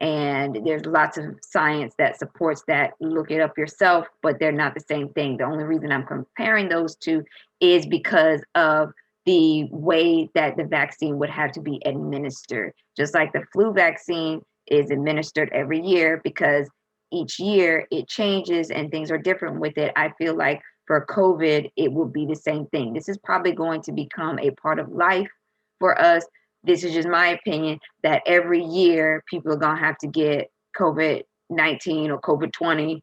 And 0.00 0.60
there's 0.64 0.84
lots 0.86 1.18
of 1.18 1.38
science 1.42 1.94
that 1.98 2.18
supports 2.18 2.62
that. 2.68 2.92
Look 3.00 3.30
it 3.30 3.40
up 3.40 3.56
yourself, 3.56 4.06
but 4.22 4.38
they're 4.38 4.52
not 4.52 4.74
the 4.74 4.84
same 4.88 5.08
thing. 5.10 5.36
The 5.36 5.44
only 5.44 5.64
reason 5.64 5.92
I'm 5.92 6.06
comparing 6.06 6.68
those 6.68 6.96
two 6.96 7.24
is 7.60 7.86
because 7.86 8.42
of 8.54 8.92
the 9.26 9.68
way 9.70 10.28
that 10.34 10.56
the 10.56 10.64
vaccine 10.64 11.18
would 11.18 11.30
have 11.30 11.52
to 11.52 11.60
be 11.60 11.80
administered. 11.86 12.72
Just 12.96 13.14
like 13.14 13.32
the 13.32 13.44
flu 13.52 13.72
vaccine 13.72 14.42
is 14.66 14.90
administered 14.90 15.50
every 15.52 15.80
year 15.80 16.20
because 16.24 16.68
each 17.10 17.38
year 17.38 17.86
it 17.90 18.08
changes 18.08 18.70
and 18.70 18.90
things 18.90 19.10
are 19.10 19.18
different 19.18 19.60
with 19.60 19.78
it. 19.78 19.92
I 19.96 20.12
feel 20.18 20.36
like 20.36 20.60
for 20.86 21.06
COVID, 21.06 21.70
it 21.76 21.92
will 21.92 22.08
be 22.08 22.26
the 22.26 22.36
same 22.36 22.66
thing. 22.66 22.92
This 22.92 23.08
is 23.08 23.18
probably 23.18 23.52
going 23.52 23.82
to 23.82 23.92
become 23.92 24.38
a 24.38 24.50
part 24.50 24.78
of 24.78 24.92
life 24.92 25.30
for 25.78 25.98
us. 26.00 26.24
This 26.64 26.82
is 26.82 26.94
just 26.94 27.08
my 27.08 27.28
opinion 27.28 27.78
that 28.02 28.22
every 28.26 28.64
year 28.64 29.22
people 29.28 29.52
are 29.52 29.56
going 29.56 29.76
to 29.76 29.82
have 29.82 29.98
to 29.98 30.06
get 30.06 30.50
COVID 30.76 31.22
19 31.50 32.10
or 32.10 32.20
COVID 32.20 32.52
20, 32.52 33.02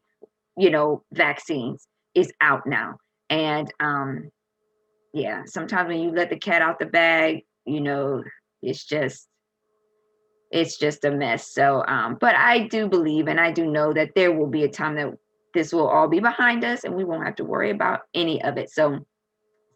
you 0.58 0.70
know, 0.70 1.04
vaccines 1.12 1.86
is 2.14 2.32
out 2.40 2.66
now. 2.66 2.96
And 3.30 3.72
um, 3.80 4.30
yeah, 5.14 5.42
sometimes 5.46 5.88
when 5.88 6.00
you 6.00 6.10
let 6.10 6.30
the 6.30 6.38
cat 6.38 6.62
out 6.62 6.78
the 6.78 6.86
bag, 6.86 7.44
you 7.64 7.80
know, 7.80 8.22
it's 8.62 8.84
just 8.84 9.28
it's 10.50 10.76
just 10.76 11.04
a 11.04 11.10
mess. 11.10 11.52
So 11.52 11.84
um, 11.86 12.18
but 12.20 12.34
I 12.34 12.66
do 12.66 12.88
believe 12.88 13.28
and 13.28 13.40
I 13.40 13.52
do 13.52 13.66
know 13.66 13.92
that 13.92 14.10
there 14.14 14.32
will 14.32 14.48
be 14.48 14.64
a 14.64 14.68
time 14.68 14.96
that 14.96 15.14
this 15.54 15.72
will 15.72 15.88
all 15.88 16.08
be 16.08 16.20
behind 16.20 16.64
us 16.64 16.84
and 16.84 16.94
we 16.94 17.04
won't 17.04 17.24
have 17.24 17.36
to 17.36 17.44
worry 17.44 17.70
about 17.70 18.00
any 18.14 18.42
of 18.42 18.58
it. 18.58 18.70
So 18.70 19.06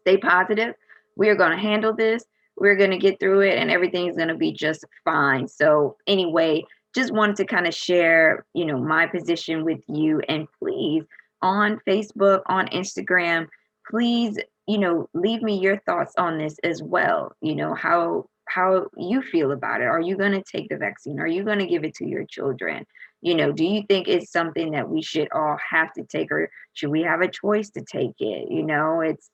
stay 0.01 0.17
positive. 0.17 0.75
We 1.15 1.29
are 1.29 1.35
going 1.35 1.51
to 1.51 1.57
handle 1.57 1.95
this. 1.95 2.23
We're 2.57 2.75
going 2.75 2.91
to 2.91 2.97
get 2.97 3.19
through 3.19 3.41
it 3.41 3.57
and 3.57 3.69
everything's 3.69 4.17
going 4.17 4.29
to 4.29 4.35
be 4.35 4.51
just 4.51 4.83
fine. 5.05 5.47
So 5.47 5.97
anyway, 6.07 6.63
just 6.95 7.13
wanted 7.13 7.35
to 7.37 7.45
kind 7.45 7.67
of 7.67 7.75
share, 7.75 8.45
you 8.53 8.65
know, 8.65 8.79
my 8.79 9.05
position 9.05 9.63
with 9.63 9.81
you 9.87 10.21
and 10.27 10.47
please 10.59 11.03
on 11.41 11.79
Facebook, 11.87 12.41
on 12.47 12.67
Instagram, 12.69 13.47
please, 13.89 14.39
you 14.67 14.77
know, 14.79 15.07
leave 15.13 15.41
me 15.41 15.59
your 15.59 15.77
thoughts 15.81 16.13
on 16.17 16.37
this 16.37 16.57
as 16.63 16.81
well. 16.81 17.35
You 17.41 17.55
know, 17.55 17.73
how 17.73 18.25
how 18.47 18.87
you 18.97 19.21
feel 19.21 19.51
about 19.51 19.81
it. 19.81 19.87
Are 19.87 20.01
you 20.01 20.15
going 20.17 20.31
to 20.31 20.43
take 20.43 20.69
the 20.69 20.77
vaccine? 20.77 21.19
Are 21.19 21.27
you 21.27 21.43
going 21.43 21.59
to 21.59 21.67
give 21.67 21.83
it 21.83 21.93
to 21.95 22.07
your 22.07 22.25
children? 22.25 22.85
You 23.21 23.35
know, 23.35 23.51
do 23.51 23.65
you 23.65 23.83
think 23.87 24.07
it's 24.07 24.31
something 24.31 24.71
that 24.71 24.89
we 24.89 25.01
should 25.01 25.27
all 25.31 25.57
have 25.69 25.91
to 25.93 26.03
take 26.03 26.31
or 26.31 26.49
should 26.73 26.89
we 26.89 27.01
have 27.03 27.21
a 27.21 27.27
choice 27.27 27.69
to 27.71 27.81
take 27.81 28.15
it? 28.19 28.49
You 28.49 28.63
know, 28.63 29.01
it's 29.01 29.29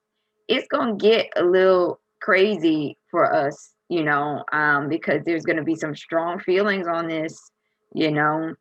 it's 0.47 0.67
going 0.67 0.97
to 0.97 1.01
get 1.01 1.29
a 1.35 1.43
little 1.43 1.99
crazy 2.21 2.97
for 3.13 3.31
us, 3.31 3.73
you 3.89 4.03
know, 4.03 4.43
um 4.51 4.89
because 4.89 5.23
there's 5.23 5.43
going 5.45 5.57
to 5.57 5.63
be 5.63 5.75
some 5.75 5.95
strong 5.95 6.39
feelings 6.39 6.87
on 6.87 7.07
this, 7.07 7.51
you 7.93 8.11
know. 8.11 8.55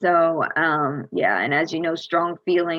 So, 0.00 0.42
um 0.56 1.06
yeah, 1.12 1.38
and 1.40 1.52
as 1.52 1.72
you 1.72 1.80
know, 1.80 1.94
strong 1.94 2.36
feelings 2.46 2.70